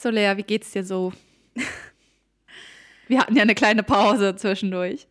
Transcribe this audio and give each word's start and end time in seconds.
So, 0.00 0.08
Lea, 0.08 0.32
wie 0.36 0.42
geht's 0.44 0.70
dir 0.70 0.82
so? 0.84 1.12
Wir 3.06 3.20
hatten 3.20 3.36
ja 3.36 3.42
eine 3.42 3.54
kleine 3.54 3.82
Pause 3.82 4.34
zwischendurch. 4.36 5.06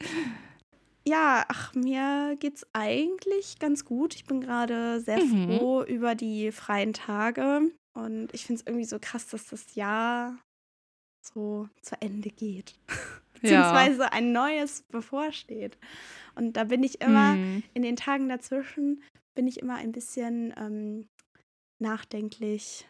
Ja, 1.08 1.46
ach, 1.48 1.74
mir 1.76 2.36
geht's 2.40 2.66
eigentlich 2.74 3.60
ganz 3.60 3.86
gut. 3.86 4.16
Ich 4.16 4.26
bin 4.26 4.42
gerade 4.42 5.00
sehr 5.02 5.20
Mhm. 5.24 5.46
froh 5.60 5.84
über 5.84 6.16
die 6.16 6.52
freien 6.52 6.94
Tage. 6.94 7.72
Und 7.94 8.34
ich 8.34 8.46
finde 8.46 8.62
es 8.62 8.68
irgendwie 8.68 8.86
so 8.86 8.98
krass, 9.00 9.28
dass 9.28 9.46
das 9.48 9.76
Jahr 9.76 10.38
so 11.22 11.70
zu 11.82 11.96
Ende 12.02 12.30
geht. 12.30 12.74
Ja. 13.42 13.72
Beziehungsweise 13.72 14.12
ein 14.12 14.34
neues 14.34 14.82
bevorsteht. 14.92 15.78
Und 16.36 16.58
da 16.58 16.66
bin 16.66 16.84
ich 16.84 17.00
immer, 17.00 17.36
Hm. 17.36 17.64
in 17.74 17.84
den 17.84 17.96
Tagen 17.96 18.28
dazwischen, 18.28 19.02
bin 19.34 19.48
ich 19.48 19.60
immer 19.62 19.76
ein 19.76 19.94
bisschen 19.94 20.54
ähm, 20.58 21.08
nachdenklich 21.82 22.86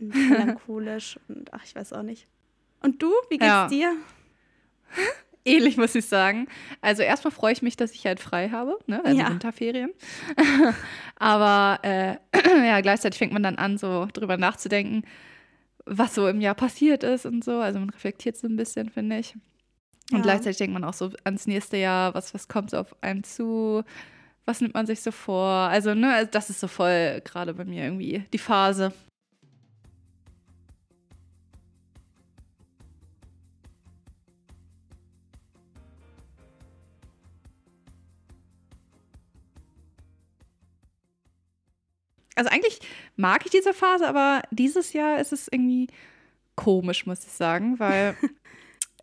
und 0.00 0.14
melancholisch 0.14 1.18
und 1.28 1.52
ach, 1.52 1.62
ich 1.64 1.74
weiß 1.74 1.92
auch 1.92 2.02
nicht. 2.02 2.26
Und 2.82 3.02
du, 3.02 3.10
wie 3.30 3.38
geht's 3.38 3.46
Ja. 3.48 3.68
dir? 3.68 3.96
Ähnlich 5.46 5.76
muss 5.76 5.94
ich 5.94 6.06
sagen. 6.06 6.46
Also 6.80 7.02
erstmal 7.02 7.30
freue 7.30 7.52
ich 7.52 7.60
mich, 7.60 7.76
dass 7.76 7.92
ich 7.92 8.06
halt 8.06 8.18
frei 8.20 8.48
habe, 8.48 8.78
ne? 8.86 9.04
also 9.04 9.18
Ja. 9.20 9.28
Winterferien. 9.30 9.90
Aber 11.16 11.78
äh, 11.84 12.16
ja, 12.66 12.80
gleichzeitig 12.80 13.18
fängt 13.18 13.32
man 13.32 13.42
dann 13.42 13.56
an, 13.56 13.76
so 13.78 14.08
drüber 14.12 14.36
nachzudenken, 14.38 15.04
was 15.84 16.14
so 16.14 16.28
im 16.28 16.40
Jahr 16.40 16.54
passiert 16.54 17.02
ist 17.02 17.26
und 17.26 17.44
so. 17.44 17.58
Also 17.60 17.78
man 17.78 17.90
reflektiert 17.90 18.36
so 18.38 18.46
ein 18.46 18.56
bisschen, 18.56 18.88
finde 18.90 19.18
ich. 19.18 19.34
Und 20.12 20.18
Ja. 20.18 20.22
gleichzeitig 20.22 20.58
denkt 20.58 20.72
man 20.74 20.84
auch 20.84 20.94
so 20.94 21.10
ans 21.24 21.46
nächste 21.46 21.76
Jahr, 21.76 22.14
was, 22.14 22.32
was 22.32 22.48
kommt 22.48 22.70
so 22.70 22.78
auf 22.78 22.94
einen 23.02 23.22
zu, 23.24 23.84
was 24.46 24.60
nimmt 24.62 24.74
man 24.74 24.86
sich 24.86 25.02
so 25.02 25.10
vor. 25.10 25.48
Also, 25.50 25.94
ne, 25.94 26.12
also 26.14 26.30
das 26.30 26.48
ist 26.50 26.60
so 26.60 26.68
voll 26.68 27.20
gerade 27.24 27.52
bei 27.54 27.64
mir 27.66 27.84
irgendwie 27.84 28.24
die 28.32 28.38
Phase. 28.38 28.92
Also 42.34 42.50
eigentlich 42.50 42.80
mag 43.16 43.44
ich 43.44 43.50
diese 43.50 43.72
Phase, 43.72 44.08
aber 44.08 44.42
dieses 44.50 44.92
Jahr 44.92 45.20
ist 45.20 45.32
es 45.32 45.48
irgendwie 45.48 45.88
komisch, 46.56 47.06
muss 47.06 47.24
ich 47.24 47.32
sagen, 47.32 47.78
weil 47.78 48.16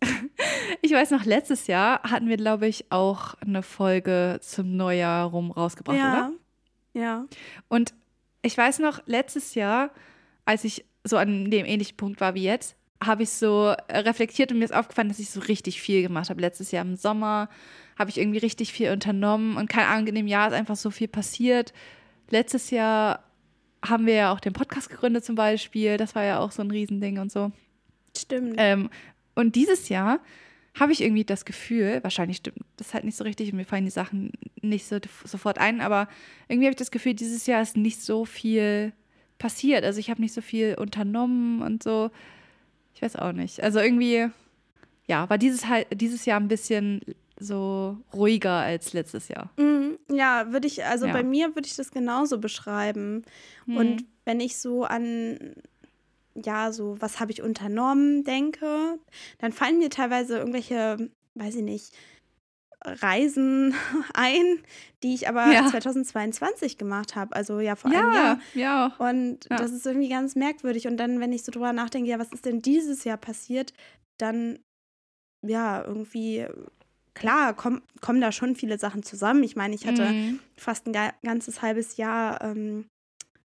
ich 0.82 0.92
weiß 0.92 1.10
noch, 1.10 1.24
letztes 1.24 1.66
Jahr 1.66 2.02
hatten 2.02 2.28
wir, 2.28 2.36
glaube 2.36 2.66
ich, 2.66 2.90
auch 2.90 3.34
eine 3.34 3.62
Folge 3.62 4.38
zum 4.42 4.76
Neujahr 4.76 5.26
rum 5.30 5.50
rausgebracht, 5.50 5.98
ja. 5.98 6.12
oder? 6.12 6.32
Ja. 6.94 7.26
Und 7.68 7.94
ich 8.42 8.56
weiß 8.56 8.80
noch, 8.80 9.00
letztes 9.06 9.54
Jahr, 9.54 9.90
als 10.44 10.64
ich 10.64 10.84
so 11.04 11.16
an 11.16 11.50
dem 11.50 11.66
ähnlichen 11.66 11.96
Punkt 11.96 12.20
war 12.20 12.34
wie 12.34 12.44
jetzt, 12.44 12.76
habe 13.02 13.24
ich 13.24 13.30
so 13.30 13.74
reflektiert 13.90 14.52
und 14.52 14.58
mir 14.58 14.64
ist 14.64 14.74
aufgefallen, 14.74 15.08
dass 15.08 15.18
ich 15.18 15.30
so 15.30 15.40
richtig 15.40 15.80
viel 15.80 16.02
gemacht 16.02 16.30
habe. 16.30 16.40
Letztes 16.40 16.70
Jahr 16.70 16.84
im 16.84 16.96
Sommer 16.96 17.48
habe 17.98 18.10
ich 18.10 18.18
irgendwie 18.18 18.38
richtig 18.38 18.72
viel 18.72 18.90
unternommen 18.90 19.56
und 19.56 19.68
keine 19.68 19.88
Ahnung, 19.88 20.06
in 20.06 20.14
dem 20.14 20.28
Jahr 20.28 20.48
ist 20.48 20.54
einfach 20.54 20.76
so 20.76 20.90
viel 20.90 21.08
passiert. 21.08 21.72
Letztes 22.32 22.70
Jahr 22.70 23.22
haben 23.84 24.06
wir 24.06 24.14
ja 24.14 24.32
auch 24.32 24.40
den 24.40 24.54
Podcast 24.54 24.88
gegründet 24.88 25.22
zum 25.22 25.34
Beispiel. 25.34 25.98
Das 25.98 26.14
war 26.14 26.24
ja 26.24 26.38
auch 26.38 26.50
so 26.50 26.62
ein 26.62 26.70
Riesending 26.70 27.18
und 27.18 27.30
so. 27.30 27.52
Stimmt. 28.16 28.54
Ähm, 28.56 28.88
und 29.34 29.54
dieses 29.54 29.90
Jahr 29.90 30.18
habe 30.80 30.92
ich 30.92 31.02
irgendwie 31.02 31.24
das 31.24 31.44
Gefühl, 31.44 32.02
wahrscheinlich 32.02 32.38
stimmt 32.38 32.56
das 32.78 32.94
halt 32.94 33.04
nicht 33.04 33.16
so 33.16 33.24
richtig 33.24 33.52
und 33.52 33.58
mir 33.58 33.66
fallen 33.66 33.84
die 33.84 33.90
Sachen 33.90 34.32
nicht 34.62 34.86
so 34.86 34.98
sofort 35.24 35.58
ein, 35.58 35.82
aber 35.82 36.08
irgendwie 36.48 36.68
habe 36.68 36.72
ich 36.72 36.78
das 36.78 36.90
Gefühl, 36.90 37.12
dieses 37.12 37.44
Jahr 37.44 37.60
ist 37.60 37.76
nicht 37.76 38.00
so 38.00 38.24
viel 38.24 38.94
passiert. 39.38 39.84
Also 39.84 40.00
ich 40.00 40.08
habe 40.08 40.22
nicht 40.22 40.32
so 40.32 40.40
viel 40.40 40.76
unternommen 40.78 41.60
und 41.60 41.82
so. 41.82 42.10
Ich 42.94 43.02
weiß 43.02 43.16
auch 43.16 43.32
nicht. 43.32 43.62
Also 43.62 43.78
irgendwie, 43.78 44.28
ja, 45.06 45.28
war 45.28 45.36
dieses, 45.36 45.68
halt, 45.68 45.86
dieses 46.00 46.24
Jahr 46.24 46.40
ein 46.40 46.48
bisschen 46.48 47.02
so 47.42 47.98
ruhiger 48.14 48.52
als 48.52 48.92
letztes 48.92 49.28
Jahr. 49.28 49.50
Mhm, 49.56 49.98
ja, 50.10 50.52
würde 50.52 50.66
ich, 50.66 50.84
also 50.84 51.06
Ja. 51.06 51.12
bei 51.12 51.22
mir 51.22 51.54
würde 51.54 51.66
ich 51.68 51.76
das 51.76 51.90
genauso 51.90 52.38
beschreiben. 52.38 53.24
Und 53.66 54.04
wenn 54.24 54.40
ich 54.40 54.56
so 54.56 54.84
an, 54.84 55.54
ja, 56.34 56.72
so, 56.72 56.96
was 57.00 57.20
habe 57.20 57.30
ich 57.32 57.42
unternommen, 57.42 58.24
denke, 58.24 58.98
dann 59.38 59.52
fallen 59.52 59.78
mir 59.78 59.90
teilweise 59.90 60.38
irgendwelche, 60.38 61.10
weiß 61.34 61.56
ich 61.56 61.62
nicht, 61.62 61.92
Reisen 62.84 63.74
ein, 64.14 64.58
die 65.02 65.14
ich 65.14 65.28
aber 65.28 65.52
Ja. 65.52 65.66
2022 65.66 66.78
gemacht 66.78 67.14
habe. 67.14 67.34
Also 67.36 67.60
ja, 67.60 67.76
vor 67.76 67.90
einem 67.92 68.12
ja, 68.12 68.14
Jahr. 68.14 68.40
ja. 68.54 68.86
Und 68.98 69.44
Ja. 69.50 69.56
das 69.56 69.70
ist 69.72 69.86
irgendwie 69.86 70.08
ganz 70.08 70.34
merkwürdig. 70.34 70.86
Und 70.88 70.96
dann, 70.96 71.20
wenn 71.20 71.32
ich 71.32 71.44
so 71.44 71.52
drüber 71.52 71.72
nachdenke, 71.72 72.10
ja, 72.10 72.18
was 72.18 72.32
ist 72.32 72.44
denn 72.44 72.60
dieses 72.60 73.04
Jahr 73.04 73.18
passiert, 73.18 73.72
dann, 74.18 74.58
ja, 75.46 75.84
irgendwie, 75.84 76.46
klar, 77.14 77.54
kommen 77.54 77.82
kommen 78.00 78.20
da 78.20 78.32
schon 78.32 78.56
viele 78.56 78.78
Sachen 78.78 79.02
zusammen. 79.02 79.42
Ich 79.42 79.56
meine, 79.56 79.74
ich 79.74 79.86
hatte 79.86 80.12
Mhm. 80.12 80.38
fast 80.56 80.86
ein 80.86 80.92
ga- 80.92 81.14
ganzes 81.22 81.62
halbes 81.62 81.96
Jahr 81.96 82.40
ähm, 82.42 82.86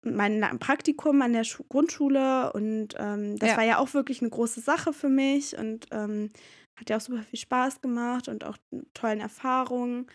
mein 0.05 0.41
Praktikum 0.59 1.21
an 1.21 1.31
der 1.33 1.45
Schu 1.45 1.63
Grundschule 1.69 2.51
und 2.53 2.89
ähm, 2.97 3.37
das 3.37 3.51
Ja. 3.51 3.57
war 3.57 3.63
ja 3.63 3.77
auch 3.77 3.93
wirklich 3.93 4.21
eine 4.21 4.29
große 4.29 4.59
Sache 4.59 4.91
für 4.91 5.07
mich 5.09 5.57
und 5.57 5.87
ähm, 5.91 6.31
hat 6.75 6.89
ja 6.89 6.97
auch 6.97 7.01
super 7.01 7.23
viel 7.23 7.39
Spaß 7.39 7.79
gemacht 7.81 8.27
und 8.27 8.43
auch 8.43 8.57
tollen 8.93 9.21
Erfahrungen. 9.21 10.07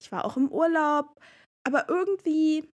Ich 0.00 0.10
war 0.10 0.24
auch 0.24 0.36
im 0.36 0.48
Urlaub, 0.48 1.14
aber 1.64 1.88
irgendwie, 1.88 2.64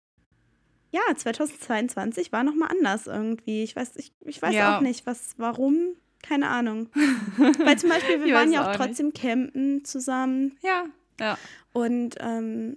ja, 0.93 1.01
2022 1.15 2.33
war 2.33 2.43
nochmal 2.43 2.71
anders 2.71 3.07
irgendwie. 3.07 3.63
Ich 3.65 3.77
weiß, 3.77 3.97
ich, 3.97 4.13
ich 4.25 4.41
weiß 4.41 4.55
Ja. 4.55 4.79
auch 4.79 4.81
nicht, 4.81 5.05
was, 5.05 5.35
warum, 5.39 5.97
keine 6.23 6.49
Ahnung. 6.49 6.89
Weil 7.65 7.79
zum 7.79 7.89
Beispiel, 7.91 8.25
wir 8.25 8.35
waren 8.35 8.53
ja 8.53 8.61
auch 8.63 8.67
auch 8.67 8.69
nicht. 8.71 8.81
trotzdem 8.81 9.13
campen 9.13 9.85
zusammen 9.85 10.57
Ja, 10.63 10.85
ja. 11.21 11.37
und 11.73 12.17
ähm, 12.21 12.77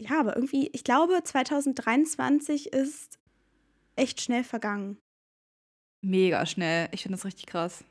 ja, 0.00 0.18
aber 0.20 0.36
irgendwie, 0.36 0.68
ich 0.72 0.84
glaube, 0.84 1.20
2023 1.22 2.72
ist 2.72 3.18
echt 3.96 4.20
schnell 4.20 4.44
vergangen. 4.44 4.98
Mega 6.02 6.44
schnell. 6.46 6.88
Ich 6.92 7.02
finde 7.02 7.16
das 7.16 7.24
richtig 7.24 7.46
krass. 7.46 7.84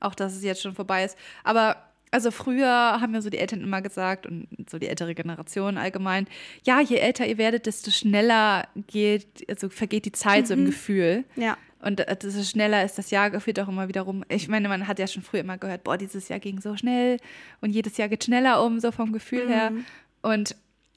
Auch, 0.00 0.14
dass 0.14 0.34
es 0.34 0.42
jetzt 0.42 0.62
schon 0.62 0.74
vorbei 0.74 1.04
ist. 1.04 1.16
Aber, 1.44 1.76
also 2.10 2.30
früher 2.30 2.68
haben 3.00 3.12
ja 3.14 3.20
so 3.20 3.28
die 3.30 3.38
Eltern 3.38 3.60
immer 3.62 3.82
gesagt 3.82 4.26
und 4.26 4.48
so 4.70 4.78
die 4.78 4.88
ältere 4.88 5.14
Generation 5.14 5.76
allgemein, 5.76 6.26
ja, 6.64 6.80
je 6.80 6.96
älter 6.96 7.26
ihr 7.26 7.36
werdet, 7.38 7.66
desto 7.66 7.90
schneller 7.90 8.66
geht, 8.86 9.44
also 9.48 9.68
vergeht 9.68 10.06
die 10.06 10.12
Zeit 10.12 10.46
so 10.46 10.54
im 10.54 10.62
Mhm. 10.62 10.66
Gefühl. 10.66 11.24
Ja, 11.36 11.56
Und 11.80 12.00
desto 12.00 12.42
schneller 12.42 12.84
ist 12.84 12.98
das 12.98 13.10
Jahr 13.10 13.30
gefühlt 13.30 13.60
auch 13.60 13.68
immer 13.68 13.86
wieder 13.88 14.02
rum. 14.02 14.24
Ich 14.28 14.48
meine, 14.48 14.68
man 14.68 14.88
hat 14.88 14.98
ja 14.98 15.06
schon 15.06 15.22
früher 15.22 15.40
immer 15.40 15.58
gehört, 15.58 15.84
boah, 15.84 15.96
dieses 15.96 16.28
Jahr 16.28 16.40
ging 16.40 16.60
so 16.60 16.76
schnell 16.76 17.18
und 17.60 17.70
jedes 17.70 17.96
Jahr 17.96 18.08
geht 18.08 18.24
schneller 18.24 18.64
um, 18.64 18.80
so 18.80 18.90
vom 18.90 19.12
Gefühl 19.12 19.48
her. 19.48 19.70
Mhm. 19.70 19.84
Und 20.22 20.56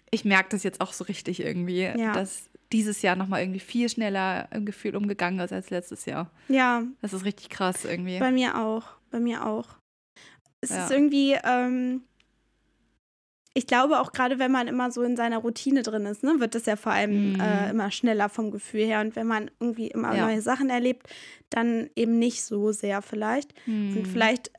ich 0.09 0.25
merke 0.25 0.49
das 0.49 0.63
jetzt 0.63 0.81
auch 0.81 0.93
so 0.93 1.03
richtig 1.03 1.39
irgendwie, 1.39 1.83
Ja. 1.83 2.13
dass 2.13 2.49
dieses 2.71 3.01
Jahr 3.01 3.15
nochmal 3.15 3.41
irgendwie 3.41 3.59
viel 3.59 3.89
schneller 3.89 4.47
im 4.51 4.65
Gefühl 4.65 4.95
umgegangen 4.95 5.39
ist 5.39 5.51
als 5.53 5.69
letztes 5.69 6.05
Jahr. 6.05 6.31
ja, 6.47 6.83
Das 7.01 7.13
ist 7.13 7.25
richtig 7.25 7.49
krass 7.49 7.85
irgendwie. 7.85 8.19
bei 8.19 8.31
mir 8.31 8.57
auch. 8.57 8.85
Bei 9.11 9.19
mir 9.19 9.45
auch. 9.45 9.67
Es 10.61 10.69
Ja. 10.71 10.85
ist 10.85 10.91
irgendwie, 10.91 11.35
ähm, 11.43 12.01
ich 13.53 13.67
glaube 13.67 13.99
auch 13.99 14.11
gerade, 14.13 14.39
wenn 14.39 14.51
man 14.51 14.67
immer 14.67 14.91
so 14.91 15.01
in 15.01 15.15
seiner 15.17 15.39
Routine 15.39 15.81
drin 15.83 16.05
ist, 16.05 16.23
ne, 16.23 16.39
wird 16.39 16.55
das 16.55 16.65
ja 16.65 16.75
vor 16.75 16.91
allem 16.93 17.29
Mhm. 17.29 17.35
äh, 17.39 17.69
immer 17.69 17.91
schneller 17.91 18.29
vom 18.29 18.51
Gefühl 18.51 18.85
her. 18.85 19.01
Und 19.01 19.15
wenn 19.15 19.27
man 19.27 19.51
irgendwie 19.59 19.87
immer 19.87 20.15
Ja. 20.15 20.25
neue 20.25 20.41
Sachen 20.41 20.69
erlebt, 20.69 21.07
dann 21.49 21.89
eben 21.95 22.17
nicht 22.19 22.43
so 22.43 22.71
sehr 22.71 23.01
vielleicht. 23.01 23.53
Und 23.65 23.93
Hm. 23.93 24.05
vielleicht 24.05 24.51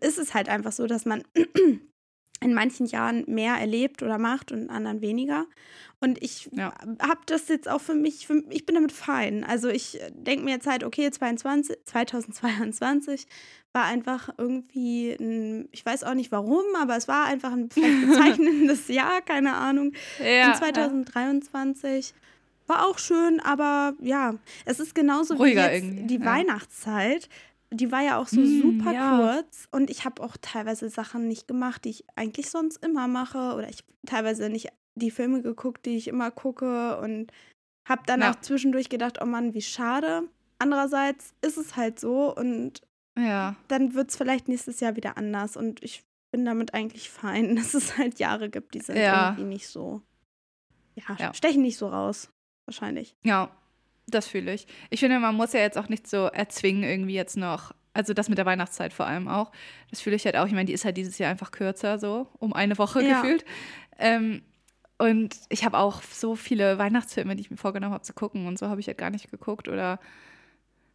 ist 0.00 0.18
es 0.18 0.34
halt 0.34 0.48
einfach 0.48 0.72
so, 0.72 0.86
dass 0.86 1.04
man 1.04 1.22
in 2.40 2.52
manchen 2.54 2.86
Jahren 2.86 3.24
mehr 3.26 3.54
erlebt 3.54 4.02
oder 4.02 4.18
macht 4.18 4.52
und 4.52 4.62
in 4.62 4.70
anderen 4.70 5.00
weniger. 5.00 5.46
Und 6.00 6.22
ich 6.22 6.50
Ja. 6.52 6.74
habe 7.00 7.20
das 7.26 7.48
jetzt 7.48 7.68
auch 7.68 7.80
für 7.80 7.94
mich, 7.94 8.26
für, 8.26 8.42
ich 8.50 8.66
bin 8.66 8.74
damit 8.74 8.92
fein. 8.92 9.42
Also 9.44 9.68
ich 9.68 9.98
denke 10.12 10.44
mir 10.44 10.50
jetzt 10.52 10.66
halt, 10.66 10.84
okay, 10.84 11.10
22, 11.10 11.76
2022 11.84 13.26
war 13.72 13.84
einfach 13.84 14.28
irgendwie, 14.38 15.12
ein, 15.18 15.68
ich 15.72 15.84
weiß 15.84 16.04
auch 16.04 16.14
nicht 16.14 16.32
warum, 16.32 16.64
aber 16.80 16.96
es 16.96 17.08
war 17.08 17.26
einfach 17.26 17.52
ein 17.52 17.68
bezeichnendes 18.08 18.88
Jahr, 18.88 19.22
keine 19.22 19.54
Ahnung. 19.54 19.92
ja, 20.22 20.48
Und 20.48 20.56
2023 20.56 22.14
war 22.66 22.86
auch 22.86 22.98
schön, 22.98 23.40
aber 23.40 23.94
ja, 24.00 24.34
es 24.64 24.80
ist 24.80 24.94
genauso 24.94 25.34
Ruhiger 25.34 25.70
wie 25.70 25.74
jetzt 25.76 26.10
die 26.10 26.18
ja. 26.18 26.24
Weihnachtszeit. 26.24 27.28
Die 27.72 27.90
war 27.90 28.00
ja 28.02 28.18
auch 28.18 28.28
so 28.28 28.40
Mm, 28.40 28.60
super 28.60 28.92
ja. 28.92 29.16
kurz 29.18 29.66
und 29.72 29.90
ich 29.90 30.04
habe 30.04 30.22
auch 30.22 30.36
teilweise 30.40 30.88
Sachen 30.88 31.26
nicht 31.28 31.48
gemacht, 31.48 31.84
die 31.84 31.90
ich 31.90 32.04
eigentlich 32.14 32.48
sonst 32.50 32.76
immer 32.84 33.08
mache 33.08 33.54
oder 33.54 33.68
ich 33.68 33.82
teilweise 34.06 34.48
nicht 34.48 34.68
die 34.94 35.10
Filme 35.10 35.42
geguckt, 35.42 35.84
die 35.84 35.96
ich 35.96 36.08
immer 36.08 36.30
gucke 36.30 36.98
und 37.00 37.32
habe 37.88 38.02
dann 38.06 38.20
Ja. 38.20 38.30
auch 38.30 38.36
zwischendurch 38.36 38.88
gedacht, 38.88 39.18
oh 39.20 39.26
Mann, 39.26 39.52
wie 39.54 39.62
schade. 39.62 40.28
Andererseits 40.58 41.34
ist 41.42 41.58
es 41.58 41.76
halt 41.76 42.00
so 42.00 42.34
und 42.34 42.82
ja. 43.18 43.56
dann 43.68 43.94
wird 43.94 44.10
es 44.10 44.16
vielleicht 44.16 44.48
nächstes 44.48 44.80
Jahr 44.80 44.96
wieder 44.96 45.16
anders 45.18 45.56
und 45.56 45.82
ich 45.82 46.04
bin 46.32 46.44
damit 46.44 46.72
eigentlich 46.72 47.10
fein, 47.10 47.56
dass 47.56 47.74
es 47.74 47.98
halt 47.98 48.18
Jahre 48.18 48.48
gibt, 48.48 48.74
die 48.74 48.80
sind 48.80 48.96
irgendwie 49.28 49.44
nicht 49.44 49.68
so, 49.68 50.02
Ja. 50.94 51.34
stechen 51.34 51.62
nicht 51.62 51.76
so 51.78 51.88
raus, 51.88 52.30
wahrscheinlich. 52.66 53.16
Ja. 53.24 53.50
Das 54.06 54.26
fühle 54.28 54.52
ich. 54.54 54.66
Ich 54.90 55.00
finde, 55.00 55.18
man 55.18 55.34
muss 55.34 55.52
ja 55.52 55.60
jetzt 55.60 55.76
auch 55.78 55.88
nicht 55.88 56.06
so 56.08 56.26
erzwingen, 56.26 56.84
irgendwie 56.84 57.14
jetzt 57.14 57.36
noch. 57.36 57.72
Also 57.92 58.12
das 58.12 58.28
mit 58.28 58.38
der 58.38 58.46
Weihnachtszeit 58.46 58.92
vor 58.92 59.06
allem 59.06 59.26
auch. 59.26 59.50
Das 59.90 60.00
fühle 60.00 60.16
ich 60.16 60.24
halt 60.26 60.36
auch. 60.36 60.46
Ich 60.46 60.52
meine, 60.52 60.66
die 60.66 60.72
ist 60.74 60.84
halt 60.84 60.96
dieses 60.96 61.16
Jahr 61.18 61.30
einfach 61.30 61.50
kürzer, 61.50 61.98
so 61.98 62.28
um 62.38 62.52
eine 62.52 62.76
Woche 62.78 63.02
Ja. 63.02 63.22
gefühlt. 63.22 63.44
Ähm, 63.98 64.42
und 64.98 65.34
ich 65.48 65.64
habe 65.64 65.78
auch 65.78 66.02
so 66.02 66.36
viele 66.36 66.78
Weihnachtsfilme, 66.78 67.34
die 67.36 67.42
ich 67.42 67.50
mir 67.50 67.56
vorgenommen 67.56 67.94
habe 67.94 68.04
zu 68.04 68.12
gucken 68.14 68.46
und 68.46 68.58
so 68.58 68.68
habe 68.68 68.80
ich 68.80 68.86
halt 68.86 68.98
gar 68.98 69.10
nicht 69.10 69.30
geguckt. 69.30 69.68
Oder 69.68 69.98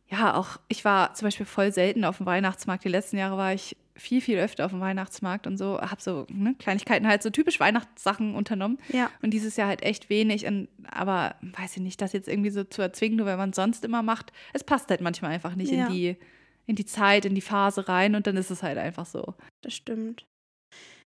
ja, 0.09 0.35
auch 0.35 0.57
ich 0.67 0.85
war 0.85 1.13
zum 1.13 1.27
Beispiel 1.27 1.45
voll 1.45 1.71
selten 1.71 2.05
auf 2.05 2.17
dem 2.17 2.25
Weihnachtsmarkt. 2.25 2.83
Die 2.83 2.89
letzten 2.89 3.17
Jahre 3.17 3.37
war 3.37 3.53
ich 3.53 3.77
viel, 3.95 4.21
viel 4.21 4.37
öfter 4.37 4.65
auf 4.65 4.71
dem 4.71 4.79
Weihnachtsmarkt 4.79 5.47
und 5.47 5.57
so, 5.57 5.79
habe 5.79 6.01
so 6.01 6.25
ne, 6.29 6.55
Kleinigkeiten 6.57 7.07
halt 7.07 7.23
so 7.23 7.29
typisch 7.29 7.59
Weihnachtssachen 7.59 8.35
unternommen. 8.35 8.77
Ja. 8.89 9.09
Und 9.21 9.31
dieses 9.31 9.57
Jahr 9.57 9.67
halt 9.67 9.83
echt 9.83 10.09
wenig. 10.09 10.45
Und, 10.45 10.67
aber 10.89 11.35
weiß 11.41 11.77
ich 11.77 11.83
nicht, 11.83 12.01
das 12.01 12.13
jetzt 12.13 12.27
irgendwie 12.27 12.49
so 12.51 12.63
zu 12.63 12.81
erzwingen, 12.81 13.17
nur 13.17 13.25
weil 13.25 13.37
man 13.37 13.51
es 13.51 13.55
sonst 13.55 13.83
immer 13.85 14.01
macht. 14.03 14.31
Es 14.53 14.63
passt 14.63 14.89
halt 14.89 15.01
manchmal 15.01 15.31
einfach 15.31 15.55
nicht 15.55 15.71
Ja. 15.71 15.87
in, 15.87 15.93
die, 15.93 16.17
in 16.65 16.75
die 16.75 16.85
Zeit, 16.85 17.25
in 17.25 17.35
die 17.35 17.41
Phase 17.41 17.87
rein 17.87 18.15
und 18.15 18.27
dann 18.27 18.37
ist 18.37 18.51
es 18.51 18.63
halt 18.63 18.77
einfach 18.77 19.05
so. 19.05 19.35
Das 19.61 19.73
stimmt. 19.73 20.25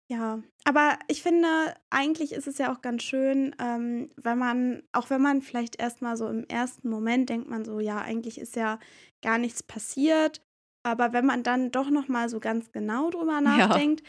Ja, 0.10 0.42
aber 0.64 0.98
ich 1.10 1.22
finde, 1.22 1.48
eigentlich 1.90 2.32
ist 2.32 2.48
es 2.48 2.58
ja 2.60 2.74
auch 2.74 2.82
ganz 2.82 3.04
schön, 3.04 3.54
ähm, 3.60 4.10
wenn 4.16 4.38
man, 4.38 4.84
auch 4.94 5.10
wenn 5.10 5.22
man 5.22 5.42
vielleicht 5.42 5.82
erstmal 5.82 6.16
so 6.16 6.30
im 6.30 6.46
ersten 6.48 6.90
Moment 6.90 7.30
denkt 7.30 7.50
man 7.50 7.66
so, 7.66 7.82
ja, 7.82 7.98
eigentlich 8.00 8.40
ist 8.40 8.56
ja 8.56 8.80
gar 9.22 9.38
nichts 9.38 9.64
passiert, 9.64 10.40
aber 10.88 11.14
wenn 11.14 11.26
man 11.26 11.44
dann 11.44 11.72
doch 11.72 11.90
nochmal 11.90 12.30
so 12.30 12.40
ganz 12.40 12.72
genau 12.72 13.10
drüber 13.10 13.42
nachdenkt, 13.42 14.04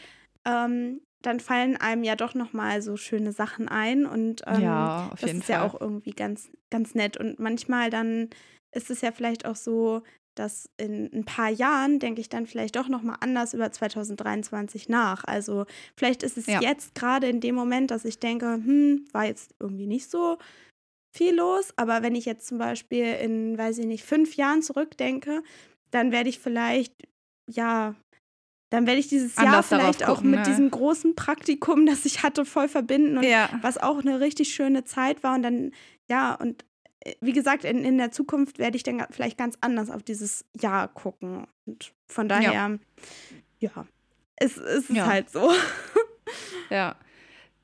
ähm, 0.45 1.01
dann 1.21 1.39
fallen 1.41 1.75
einem 1.75 2.03
ja 2.03 2.15
doch 2.15 2.33
nochmal 2.33 2.81
so 2.81 2.95
schöne 2.95 3.31
Sachen 3.33 3.67
ein 3.67 4.05
und 4.05 4.43
ähm, 4.47 4.61
ja, 4.61 5.09
das 5.19 5.33
ist 5.33 5.43
Fall. 5.45 5.55
ja 5.57 5.65
auch 5.65 5.79
irgendwie 5.79 6.11
ganz, 6.11 6.49
ganz 6.69 6.95
nett. 6.95 7.17
Und 7.17 7.39
manchmal 7.39 7.89
dann 7.89 8.29
ist 8.73 8.89
es 8.89 9.01
ja 9.01 9.11
vielleicht 9.11 9.45
auch 9.45 9.55
so, 9.57 10.01
dass 10.35 10.69
in 10.77 11.09
ein 11.13 11.25
paar 11.25 11.49
Jahren 11.49 11.99
denke 11.99 12.21
ich 12.21 12.29
dann 12.29 12.47
vielleicht 12.47 12.77
doch 12.77 12.87
nochmal 12.87 13.17
anders 13.19 13.53
über 13.53 13.69
2023 13.69 14.87
nach. 14.87 15.25
Also 15.25 15.65
vielleicht 15.97 16.23
ist 16.23 16.37
es 16.37 16.47
Ja. 16.47 16.61
jetzt 16.61 16.95
gerade 16.95 17.27
in 17.27 17.41
dem 17.41 17.55
Moment, 17.55 17.91
dass 17.91 18.05
ich 18.05 18.19
denke, 18.19 18.45
hm, 18.53 19.05
war 19.11 19.25
jetzt 19.25 19.53
irgendwie 19.59 19.87
nicht 19.87 20.09
so 20.09 20.37
viel 21.11 21.35
los. 21.35 21.73
Aber 21.75 22.03
wenn 22.03 22.15
ich 22.15 22.25
jetzt 22.25 22.47
zum 22.47 22.57
Beispiel 22.57 23.05
in, 23.15 23.57
weiß 23.57 23.79
ich 23.79 23.85
nicht, 23.85 24.05
fünf 24.05 24.35
Jahren 24.37 24.61
zurückdenke, 24.61 25.43
dann 25.91 26.11
werde 26.11 26.29
ich 26.29 26.39
vielleicht, 26.39 26.93
ja, 27.49 27.95
dann 28.69 28.85
werde 28.85 28.99
ich 28.99 29.07
dieses 29.07 29.35
Jahr 29.35 29.47
Anders 29.47 29.69
darauf 29.69 29.85
vielleicht 29.85 30.03
auch 30.07 30.15
gucken, 30.17 30.31
mit 30.31 30.39
ne? 30.41 30.45
diesem 30.45 30.69
großen 30.69 31.15
Praktikum, 31.15 31.85
das 31.87 32.05
ich 32.05 32.23
hatte, 32.23 32.45
voll 32.45 32.67
verbinden 32.67 33.17
und 33.17 33.23
ja. 33.23 33.49
was 33.61 33.77
auch 33.77 33.99
eine 33.99 34.19
richtig 34.19 34.53
schöne 34.53 34.83
Zeit 34.83 35.23
war. 35.23 35.35
Und 35.35 35.43
dann, 35.43 35.71
ja, 36.09 36.35
und 36.35 36.65
äh, 37.01 37.15
wie 37.21 37.33
gesagt, 37.33 37.63
in, 37.65 37.83
in 37.83 37.97
der 37.97 38.11
Zukunft 38.11 38.59
werde 38.59 38.77
ich 38.77 38.83
dann 38.83 39.05
vielleicht 39.09 39.37
ganz 39.37 39.57
anders 39.61 39.89
auf 39.89 40.03
dieses 40.03 40.45
Jahr 40.59 40.87
gucken. 40.87 41.47
Und 41.65 41.93
von 42.07 42.29
daher, 42.29 42.79
ja, 43.59 43.85
es, 44.35 44.57
es 44.57 44.89
ist 44.89 44.95
Ja. 44.95 45.07
halt 45.07 45.29
so. 45.29 45.51
Ja. 46.69 46.95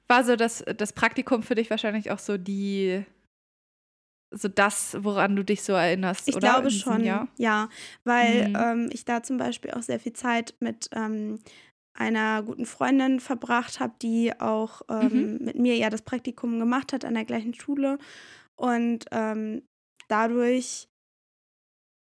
War 0.07 0.23
so 0.23 0.35
das, 0.35 0.63
das 0.77 0.93
Praktikum 0.93 1.43
für 1.43 1.53
dich 1.53 1.69
wahrscheinlich 1.69 2.09
auch 2.09 2.17
so 2.17 2.37
die, 2.37 3.05
so 4.31 4.47
das, 4.47 4.97
woran 5.01 5.35
du 5.35 5.43
dich 5.43 5.63
so 5.63 5.73
erinnerst, 5.73 6.27
Ich 6.27 6.35
oder? 6.35 6.49
glaube 6.51 6.71
schon, 6.71 7.03
Jahr? 7.03 7.27
ja, 7.37 7.69
weil 8.03 8.47
Mhm. 8.49 8.55
ähm, 8.57 8.89
ich 8.91 9.05
da 9.05 9.23
zum 9.23 9.37
Beispiel 9.37 9.71
auch 9.71 9.81
sehr 9.81 9.99
viel 9.99 10.13
Zeit 10.13 10.55
mit 10.59 10.89
ähm, 10.93 11.39
einer 11.93 12.43
guten 12.43 12.65
Freundin 12.65 13.19
verbracht 13.19 13.79
habe, 13.79 13.93
die 14.01 14.37
auch 14.39 14.81
ähm, 14.89 15.37
mit 15.39 15.57
mir 15.57 15.75
ja 15.77 15.89
das 15.89 16.01
Praktikum 16.01 16.59
gemacht 16.59 16.91
hat 16.93 17.05
an 17.05 17.13
der 17.13 17.25
gleichen 17.25 17.53
Schule 17.53 17.97
und 18.55 19.05
ähm, 19.11 19.61
dadurch 20.07 20.87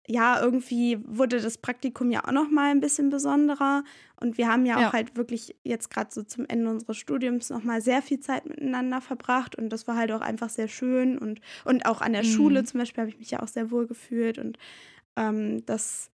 ja 0.08 0.42
irgendwie 0.42 1.00
wurde 1.08 1.40
das 1.40 1.58
Praktikum 1.58 2.12
ja 2.12 2.26
auch 2.26 2.32
noch 2.34 2.50
mal 2.50 2.72
ein 2.72 2.82
bisschen 2.82 3.10
besonderer 3.10 3.84
und 4.20 4.38
wir 4.38 4.48
haben 4.50 4.66
ja 4.66 4.76
auch 4.78 4.82
Ja. 4.82 4.94
halt 4.94 5.16
wirklich 5.16 5.56
jetzt 5.64 5.90
gerade 5.90 6.10
so 6.12 6.24
zum 6.24 6.46
Ende 6.48 6.70
unseres 6.70 6.98
Studiums 6.98 7.50
noch 7.50 7.64
mal 7.64 7.82
sehr 7.82 8.02
viel 8.02 8.20
Zeit 8.20 8.46
miteinander 8.46 9.00
verbracht 9.02 9.56
und 9.58 9.70
das 9.70 9.88
war 9.88 9.96
halt 9.96 10.12
auch 10.12 10.22
einfach 10.22 10.50
sehr 10.50 10.68
schön 10.68 11.18
und 11.18 11.40
und 11.66 11.86
auch 11.86 12.02
an 12.02 12.14
der 12.14 12.24
Mhm. 12.24 12.28
Schule 12.28 12.64
zum 12.66 12.80
Beispiel 12.80 13.02
habe 13.02 13.10
ich 13.12 13.18
mich 13.20 13.32
ja 13.32 13.42
auch 13.42 13.48
sehr 13.48 13.72
wohl 13.72 13.88
gefühlt 13.88 14.38
und 14.40 14.58
ähm, 15.16 15.66
das 15.66 16.10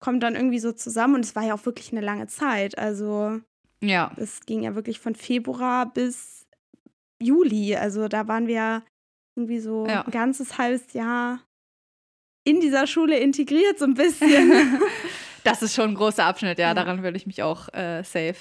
kommt 0.00 0.22
dann 0.22 0.36
irgendwie 0.36 0.58
so 0.60 0.72
zusammen 0.72 1.16
und 1.16 1.24
es 1.24 1.34
war 1.36 1.44
ja 1.44 1.54
auch 1.54 1.66
wirklich 1.66 1.92
eine 1.92 2.00
lange 2.00 2.26
Zeit. 2.28 2.78
Also 2.78 3.40
Ja. 3.82 4.12
es 4.16 4.40
ging 4.46 4.62
ja 4.62 4.74
wirklich 4.74 5.00
von 5.00 5.14
Februar 5.14 5.92
bis 5.92 6.46
Juli. 7.20 7.76
Also 7.76 8.08
da 8.08 8.28
waren 8.28 8.46
wir 8.46 8.82
irgendwie 9.36 9.60
so 9.60 9.86
Ja. 9.86 10.02
ein 10.04 10.10
ganzes 10.10 10.58
halbes 10.58 10.92
Jahr 10.92 11.40
in 12.44 12.60
dieser 12.60 12.86
Schule 12.86 13.18
integriert, 13.18 13.78
so 13.78 13.84
ein 13.84 13.94
bisschen. 13.94 14.80
Das 15.44 15.60
ist 15.60 15.74
schon 15.74 15.90
ein 15.90 15.94
großer 15.96 16.24
Abschnitt, 16.24 16.60
ja. 16.60 16.72
Daran 16.72 17.02
würde 17.02 17.16
ich 17.16 17.26
mich 17.26 17.42
auch 17.42 17.66
äh, 17.74 18.04
safe 18.04 18.36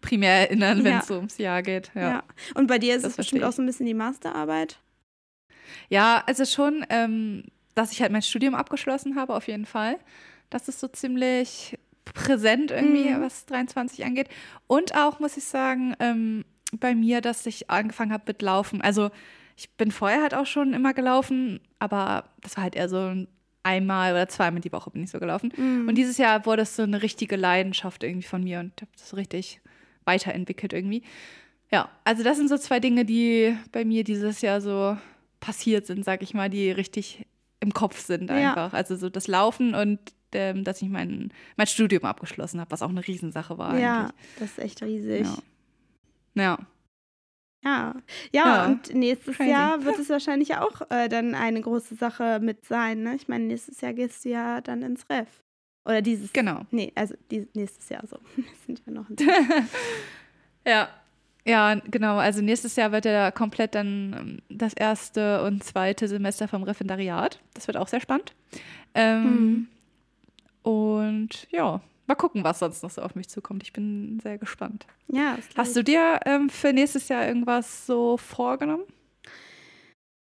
primär 0.00 0.34
erinnern, 0.48 0.84
wenn 0.84 0.92
Ja. 0.92 0.98
es 1.00 1.08
so 1.08 1.16
ums 1.16 1.36
Jahr 1.38 1.62
geht. 1.62 1.90
Ja. 1.96 2.00
ja. 2.00 2.22
Und 2.54 2.68
bei 2.68 2.78
dir 2.78 2.94
ist 2.94 3.02
Das 3.02 3.10
es 3.12 3.16
bestimmt 3.16 3.40
verstehe 3.40 3.46
auch 3.48 3.50
ich. 3.50 3.56
so 3.56 3.62
ein 3.62 3.66
bisschen 3.66 3.86
die 3.86 3.94
Masterarbeit. 3.94 4.78
Ja, 5.88 6.22
also 6.26 6.44
schon, 6.44 6.86
ähm, 6.90 7.42
dass 7.74 7.90
ich 7.90 8.00
halt 8.02 8.12
mein 8.12 8.22
Studium 8.22 8.54
abgeschlossen 8.54 9.16
habe, 9.16 9.34
auf 9.34 9.48
jeden 9.48 9.66
Fall. 9.66 9.98
Das 10.48 10.68
ist 10.68 10.78
so 10.78 10.86
ziemlich 10.86 11.76
präsent 12.04 12.70
irgendwie, 12.70 13.10
Mhm. 13.10 13.20
was 13.20 13.46
23 13.46 14.04
angeht. 14.04 14.28
Und 14.68 14.94
auch, 14.94 15.18
muss 15.18 15.36
ich 15.36 15.44
sagen, 15.44 15.94
ähm, 15.98 16.44
bei 16.78 16.94
mir, 16.94 17.20
dass 17.20 17.46
ich 17.46 17.68
angefangen 17.70 18.12
habe 18.12 18.24
mit 18.28 18.42
Laufen. 18.42 18.80
Also 18.80 19.10
ich 19.56 19.70
bin 19.70 19.90
vorher 19.90 20.22
halt 20.22 20.34
auch 20.34 20.46
schon 20.46 20.72
immer 20.72 20.94
gelaufen, 20.94 21.58
aber 21.80 22.24
das 22.42 22.56
war 22.56 22.62
halt 22.62 22.76
eher 22.76 22.88
so 22.88 22.98
ein 22.98 23.28
einmal 23.64 24.12
oder 24.12 24.28
zweimal 24.28 24.60
die 24.60 24.70
Woche 24.72 24.90
bin 24.90 25.02
ich 25.02 25.10
so 25.10 25.18
gelaufen. 25.18 25.52
Mhm. 25.56 25.88
Und 25.88 25.96
dieses 25.96 26.18
Jahr 26.18 26.46
wurde 26.46 26.62
es 26.62 26.76
so 26.76 26.82
eine 26.82 27.02
richtige 27.02 27.34
Leidenschaft 27.36 28.04
irgendwie 28.04 28.26
von 28.26 28.44
mir 28.44 28.60
und 28.60 28.72
habe 28.80 28.90
das 28.96 29.16
richtig 29.16 29.60
weiterentwickelt 30.04 30.72
irgendwie. 30.72 31.02
Ja, 31.72 31.88
also 32.04 32.22
das 32.22 32.36
sind 32.36 32.48
so 32.48 32.56
zwei 32.58 32.78
Dinge, 32.78 33.04
die 33.04 33.56
bei 33.72 33.84
mir 33.84 34.04
dieses 34.04 34.40
Jahr 34.42 34.60
so 34.60 34.96
passiert 35.40 35.86
sind, 35.86 36.04
sag 36.04 36.22
ich 36.22 36.34
mal, 36.34 36.48
die 36.48 36.70
richtig 36.70 37.26
im 37.60 37.72
Kopf 37.72 37.98
sind 38.00 38.30
Ja. 38.30 38.36
einfach. 38.50 38.72
Also 38.74 38.96
so 38.96 39.08
das 39.08 39.26
Laufen 39.26 39.74
und 39.74 39.98
ähm, 40.32 40.64
dass 40.64 40.82
ich 40.82 40.88
mein, 40.88 41.32
mein 41.56 41.66
Studium 41.66 42.04
abgeschlossen 42.04 42.60
habe, 42.60 42.70
was 42.70 42.82
auch 42.82 42.88
eine 42.90 43.06
Riesensache 43.06 43.56
war 43.56 43.78
ja, 43.78 44.00
eigentlich. 44.00 44.12
das 44.38 44.50
ist 44.50 44.58
echt 44.58 44.82
riesig. 44.82 45.26
Ja. 46.34 46.42
Ja. 46.42 46.58
Ja, 47.64 47.94
ja, 48.32 48.44
Ja, 48.44 48.66
und 48.66 48.92
nächstes 48.94 49.36
crazy. 49.36 49.50
Jahr 49.50 49.84
wird 49.84 49.98
es 49.98 50.08
wahrscheinlich 50.10 50.56
auch 50.56 50.82
äh, 50.90 51.08
dann 51.08 51.34
eine 51.34 51.60
große 51.60 51.94
Sache 51.94 52.38
mit 52.40 52.64
sein. 52.66 53.02
Ne? 53.02 53.14
Ich 53.16 53.26
meine, 53.28 53.44
nächstes 53.44 53.80
Jahr 53.80 53.92
gehst 53.94 54.24
du 54.24 54.28
ja 54.30 54.60
dann 54.60 54.82
ins 54.82 55.08
Ref. 55.08 55.28
Oder 55.86 56.00
dieses. 56.02 56.32
Genau. 56.32 56.62
Nee, 56.70 56.92
also 56.94 57.14
dies, 57.30 57.46
nächstes 57.54 57.88
Jahr 57.88 58.06
so. 58.06 58.18
Wir 58.36 58.44
sind 58.66 58.82
ja 58.86 58.92
noch 58.92 59.06
Ja. 60.66 60.88
Ja, 61.46 61.74
genau. 61.74 62.16
Also 62.16 62.40
nächstes 62.40 62.74
Jahr 62.76 62.90
wird 62.90 63.04
ja 63.04 63.30
komplett 63.30 63.74
dann 63.74 64.16
ähm, 64.18 64.38
das 64.48 64.72
erste 64.72 65.42
und 65.44 65.62
zweite 65.62 66.08
Semester 66.08 66.48
vom 66.48 66.62
Referendariat. 66.62 67.38
Das 67.52 67.66
wird 67.66 67.76
auch 67.76 67.88
sehr 67.88 68.00
spannend. 68.00 68.34
Ähm, 68.94 69.22
Mhm. 69.24 69.68
Und 70.62 71.46
ja, 71.50 71.82
mal 72.06 72.14
gucken, 72.14 72.44
was 72.44 72.58
sonst 72.58 72.82
noch 72.82 72.90
so 72.90 73.02
auf 73.02 73.14
mich 73.14 73.28
zukommt. 73.28 73.62
Ich 73.62 73.72
bin 73.72 74.20
sehr 74.20 74.38
gespannt. 74.38 74.86
Ja, 75.08 75.38
Hast 75.56 75.76
du 75.76 75.82
dir 75.82 76.20
ähm, 76.24 76.50
für 76.50 76.72
nächstes 76.72 77.08
Jahr 77.08 77.26
irgendwas 77.26 77.86
so 77.86 78.16
vorgenommen? 78.16 78.84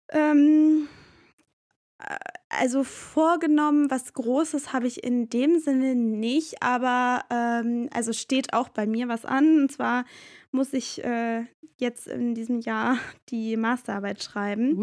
Ähm, 0.09 0.87
äh, 1.99 2.15
also 2.59 2.83
vorgenommen, 2.83 3.89
was 3.91 4.13
Großes 4.13 4.73
habe 4.73 4.87
ich 4.87 5.03
in 5.03 5.29
dem 5.29 5.59
Sinne 5.59 5.95
nicht, 5.95 6.61
aber 6.61 7.23
ähm, 7.29 7.89
also 7.93 8.13
steht 8.13 8.53
auch 8.53 8.69
bei 8.69 8.85
mir 8.85 9.07
was 9.07 9.25
an. 9.25 9.61
Und 9.63 9.71
zwar 9.71 10.05
muss 10.51 10.73
ich 10.73 11.03
äh, 11.03 11.45
jetzt 11.77 12.07
in 12.07 12.35
diesem 12.35 12.59
Jahr 12.59 12.97
die 13.29 13.57
Masterarbeit 13.57 14.23
schreiben. 14.23 14.77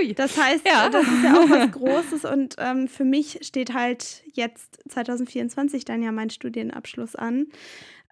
Uiuiui. 0.00 0.14
Das 0.14 0.36
heißt, 0.36 0.66
Ja. 0.66 0.88
das 0.88 1.04
ist 1.06 1.22
ja 1.24 1.34
auch 1.38 1.50
was 1.50 1.70
Großes 1.72 2.24
und 2.24 2.56
ähm, 2.58 2.88
für 2.88 3.04
mich 3.04 3.38
steht 3.42 3.74
halt 3.74 4.22
jetzt 4.32 4.78
2024 4.88 5.84
dann 5.84 6.02
ja 6.02 6.12
mein 6.12 6.30
Studienabschluss 6.30 7.16
an. 7.16 7.46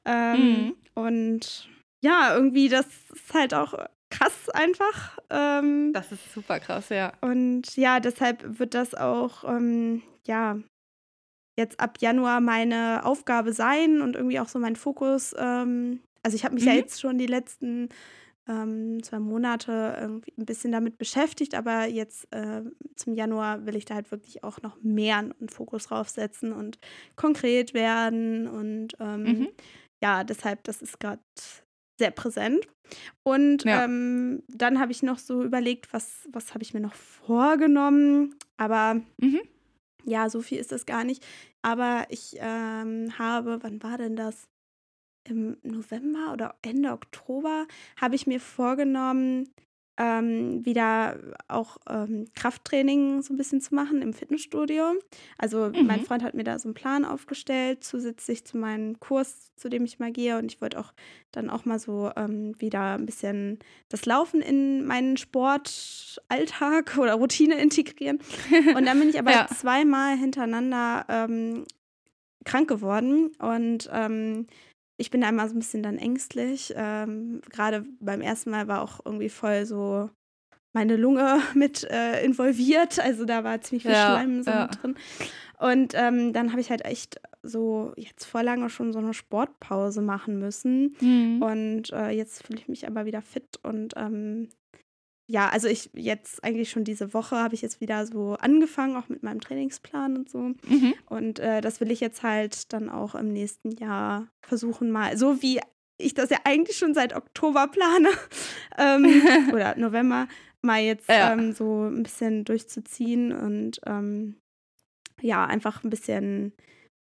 Ähm, 0.04 0.38
Mhm. 0.38 0.74
Und 0.94 1.68
ja, 2.00 2.34
irgendwie, 2.34 2.68
das 2.68 2.86
ist 3.12 3.34
halt 3.34 3.54
auch 3.54 3.74
krass 4.18 4.48
einfach. 4.50 5.18
Ähm, 5.30 5.92
Das 5.92 6.12
ist 6.12 6.32
super 6.32 6.60
krass, 6.60 6.88
ja. 6.90 7.12
und 7.20 7.76
ja, 7.76 8.00
deshalb 8.00 8.58
wird 8.58 8.74
das 8.74 8.94
auch, 8.94 9.44
ähm, 9.44 10.02
ja, 10.26 10.58
jetzt 11.58 11.80
ab 11.80 11.98
Januar 12.00 12.40
meine 12.40 13.04
Aufgabe 13.04 13.52
sein 13.52 14.00
und 14.00 14.14
irgendwie 14.16 14.40
auch 14.40 14.48
so 14.48 14.58
mein 14.58 14.76
Fokus. 14.76 15.34
Ähm, 15.38 16.00
also 16.22 16.36
ich 16.36 16.44
habe 16.44 16.54
mich 16.54 16.64
ja 16.64 16.72
Mhm. 16.72 16.78
jetzt 16.78 17.00
schon 17.00 17.18
die 17.18 17.26
letzten 17.26 17.88
ähm, 18.48 19.02
zwei 19.02 19.18
Monate 19.18 19.96
irgendwie 20.00 20.32
ein 20.38 20.46
bisschen 20.46 20.72
damit 20.72 20.98
beschäftigt, 20.98 21.54
aber 21.54 21.86
jetzt 21.86 22.32
äh, 22.32 22.62
zum 22.96 23.14
Januar 23.14 23.66
will 23.66 23.76
ich 23.76 23.84
da 23.84 23.94
halt 23.94 24.10
wirklich 24.10 24.44
auch 24.44 24.62
noch 24.62 24.78
mehr 24.82 25.18
einen 25.18 25.48
Fokus 25.48 25.86
draufsetzen 25.88 26.52
und 26.52 26.78
konkret 27.16 27.74
werden 27.74 28.46
und 28.46 28.94
ähm, 29.00 29.24
Mhm. 29.24 29.48
ja, 30.02 30.22
deshalb, 30.24 30.62
das 30.64 30.80
ist 30.80 31.00
gerade 31.00 31.20
sehr 31.98 32.10
präsent. 32.10 32.66
Und 33.22 33.64
Ja. 33.64 33.84
ähm, 33.84 34.42
dann 34.48 34.78
habe 34.80 34.92
ich 34.92 35.02
noch 35.02 35.18
so 35.18 35.42
überlegt, 35.42 35.92
was, 35.92 36.26
was 36.32 36.54
habe 36.54 36.62
ich 36.62 36.72
mir 36.74 36.80
noch 36.80 36.94
vorgenommen. 36.94 38.34
Aber 38.56 39.00
Mhm. 39.18 39.40
ja, 40.04 40.30
so 40.30 40.40
viel 40.40 40.58
ist 40.58 40.72
das 40.72 40.86
gar 40.86 41.04
nicht. 41.04 41.26
Aber 41.62 42.06
ich 42.08 42.36
ähm, 42.40 43.18
habe, 43.18 43.58
wann 43.62 43.82
war 43.82 43.98
denn 43.98 44.16
das? 44.16 44.48
Im 45.24 45.58
November 45.62 46.32
oder 46.32 46.54
Ende 46.62 46.90
Oktober 46.92 47.66
habe 48.00 48.14
ich 48.14 48.26
mir 48.26 48.40
vorgenommen, 48.40 49.50
ähm, 49.98 50.64
wieder 50.64 51.18
auch 51.48 51.76
ähm, 51.88 52.26
Krafttraining 52.34 53.20
so 53.22 53.34
ein 53.34 53.36
bisschen 53.36 53.60
zu 53.60 53.74
machen 53.74 54.00
im 54.00 54.12
Fitnessstudio. 54.12 54.94
Also 55.38 55.70
mein 55.74 56.00
Mhm. 56.00 56.04
Freund 56.04 56.22
hat 56.22 56.34
mir 56.34 56.44
da 56.44 56.58
so 56.58 56.68
einen 56.68 56.74
Plan 56.74 57.04
aufgestellt, 57.04 57.82
zusätzlich 57.84 58.44
zu 58.44 58.56
meinem 58.58 59.00
Kurs, 59.00 59.50
zu 59.56 59.68
dem 59.68 59.84
ich 59.84 59.98
mal 59.98 60.12
gehe. 60.12 60.38
Und 60.38 60.52
ich 60.52 60.60
wollte 60.60 60.78
auch 60.78 60.92
dann 61.32 61.50
auch 61.50 61.64
mal 61.64 61.78
so 61.78 62.10
ähm, 62.16 62.54
wieder 62.60 62.94
ein 62.96 63.06
bisschen 63.06 63.58
das 63.88 64.06
Laufen 64.06 64.40
in 64.40 64.86
meinen 64.86 65.16
Sportalltag 65.16 66.96
oder 66.98 67.14
Routine 67.14 67.60
integrieren. 67.60 68.18
Und 68.76 68.86
dann 68.86 68.98
bin 68.98 69.08
ich 69.08 69.18
aber 69.18 69.30
Ja. 69.38 69.46
zweimal 69.48 70.16
hintereinander 70.16 71.04
ähm, 71.08 71.64
krank 72.44 72.68
geworden 72.68 73.32
und 73.38 73.90
ähm, 73.92 74.46
ich 74.98 75.10
bin 75.10 75.20
da 75.22 75.28
immer 75.30 75.48
so 75.48 75.54
ein 75.54 75.60
bisschen 75.60 75.82
dann 75.82 75.96
ängstlich. 75.96 76.74
Ähm, 76.76 77.40
Gerade 77.50 77.86
beim 78.00 78.20
ersten 78.20 78.50
Mal 78.50 78.68
war 78.68 78.82
auch 78.82 79.00
irgendwie 79.04 79.28
voll 79.30 79.64
so 79.64 80.10
meine 80.72 80.96
Lunge 80.96 81.40
mit 81.54 81.84
äh, 81.90 82.22
involviert. 82.24 82.98
Also 83.00 83.24
da 83.24 83.44
war 83.44 83.60
ziemlich 83.62 83.84
viel 83.84 83.92
Ja, 83.92 84.16
Schleim 84.16 84.42
so 84.42 84.50
ja. 84.50 84.66
mit 84.66 84.82
drin. 84.82 84.94
Und 85.60 85.92
ähm, 85.96 86.32
dann 86.32 86.50
habe 86.50 86.60
ich 86.60 86.70
halt 86.70 86.84
echt 86.84 87.20
so 87.42 87.92
jetzt 87.96 88.24
vor 88.26 88.42
lange 88.42 88.68
schon 88.70 88.92
so 88.92 88.98
eine 88.98 89.14
Sportpause 89.14 90.02
machen 90.02 90.38
müssen. 90.38 90.94
Mhm. 91.00 91.42
Und 91.42 91.92
äh, 91.92 92.10
jetzt 92.10 92.44
fühle 92.46 92.58
ich 92.60 92.68
mich 92.68 92.86
aber 92.86 93.06
wieder 93.06 93.22
fit 93.22 93.58
und 93.62 93.94
ähm, 93.96 94.48
ja, 95.30 95.48
also 95.50 95.68
ich 95.68 95.90
jetzt 95.94 96.42
eigentlich 96.42 96.70
schon 96.70 96.84
diese 96.84 97.12
Woche 97.12 97.36
habe 97.36 97.54
ich 97.54 97.60
jetzt 97.60 97.82
wieder 97.82 98.06
so 98.06 98.34
angefangen, 98.40 98.96
auch 98.96 99.08
mit 99.10 99.22
meinem 99.22 99.42
Trainingsplan 99.42 100.16
und 100.16 100.30
so. 100.30 100.38
Mhm. 100.38 100.94
Und 101.06 101.38
äh, 101.38 101.60
das 101.60 101.80
will 101.80 101.90
ich 101.90 102.00
jetzt 102.00 102.22
halt 102.22 102.72
dann 102.72 102.88
auch 102.88 103.14
im 103.14 103.32
nächsten 103.32 103.70
Jahr 103.72 104.28
versuchen, 104.40 104.90
mal, 104.90 105.18
so 105.18 105.42
wie 105.42 105.60
ich 105.98 106.14
das 106.14 106.30
ja 106.30 106.38
eigentlich 106.44 106.78
schon 106.78 106.94
seit 106.94 107.14
Oktober 107.14 107.68
plane 107.68 108.08
ähm, 108.78 109.22
oder 109.52 109.76
November, 109.76 110.28
mal 110.62 110.80
jetzt 110.80 111.08
Ja. 111.10 111.32
ähm, 111.32 111.52
so 111.52 111.84
ein 111.84 112.02
bisschen 112.02 112.44
durchzuziehen 112.44 113.32
und 113.32 113.80
ähm, 113.84 114.36
ja, 115.20 115.44
einfach 115.44 115.84
ein 115.84 115.90
bisschen 115.90 116.52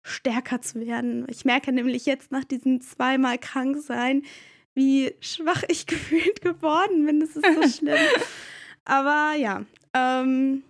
stärker 0.05 0.61
zu 0.61 0.81
werden. 0.81 1.27
Ich 1.29 1.45
merke 1.45 1.73
nämlich 1.73 2.07
jetzt 2.07 2.31
nach 2.31 2.45
diesem 2.45 2.81
zweimal 2.81 3.39
krank 3.39 3.79
sein, 3.79 4.23
wie 4.75 5.15
schwach 5.21 5.63
ich 5.69 5.87
gefühlt 5.87 6.41
geworden 6.41 7.07
bin. 7.07 7.21
Das 7.21 7.37
ist 7.37 7.45
so 7.45 7.79
schlimm. 7.79 7.99
Aber 8.85 9.35
ja, 9.37 9.65
ähm, 9.95 10.63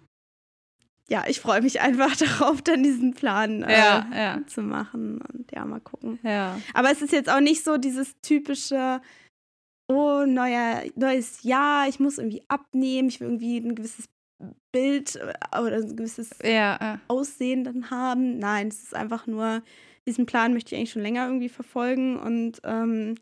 ja, 1.09 1.25
ich 1.29 1.41
freue 1.41 1.63
mich 1.63 1.81
einfach 1.81 2.17
darauf, 2.17 2.63
dann 2.63 2.83
diesen 2.83 3.15
Plan 3.15 3.63
äh, 3.63 3.73
Ja, 3.73 4.07
ja. 4.15 4.47
zu 4.47 4.63
machen 4.63 5.21
und 5.21 5.51
ja, 5.53 5.65
mal 5.65 5.81
gucken. 5.81 6.19
Ja. 6.23 6.59
Aber 6.75 6.91
es 6.91 7.03
ist 7.03 7.13
jetzt 7.13 7.31
auch 7.31 7.41
nicht 7.41 7.65
so 7.65 7.77
dieses 7.77 8.19
typische, 8.23 9.01
oh, 9.89 10.25
neuer, 10.27 10.83
neues 10.95 11.43
Jahr, 11.43 11.89
ich 11.89 12.01
muss 12.01 12.19
irgendwie 12.19 12.43
abnehmen, 12.49 13.09
ich 13.09 13.21
will 13.21 13.29
irgendwie 13.29 13.59
ein 13.59 13.75
gewisses 13.75 14.09
Bild 14.73 15.17
äh, 15.17 15.61
oder 15.61 15.77
ein 15.77 15.97
gewisses. 15.97 16.31
Aussehen 17.09 17.65
dann 17.65 17.91
haben. 17.91 18.39
Nein, 18.39 18.69
es 18.69 18.83
ist 18.83 18.95
einfach 18.95 19.27
nur, 19.27 19.63
diesen 20.07 20.27
Plan 20.27 20.53
möchte 20.53 20.75
ich 20.75 20.79
eigentlich 20.79 20.93
schon 20.93 21.03
länger 21.03 21.27
irgendwie 21.27 21.49
verfolgen 21.49 22.19
und 22.19 22.61
ähm, 22.65 23.17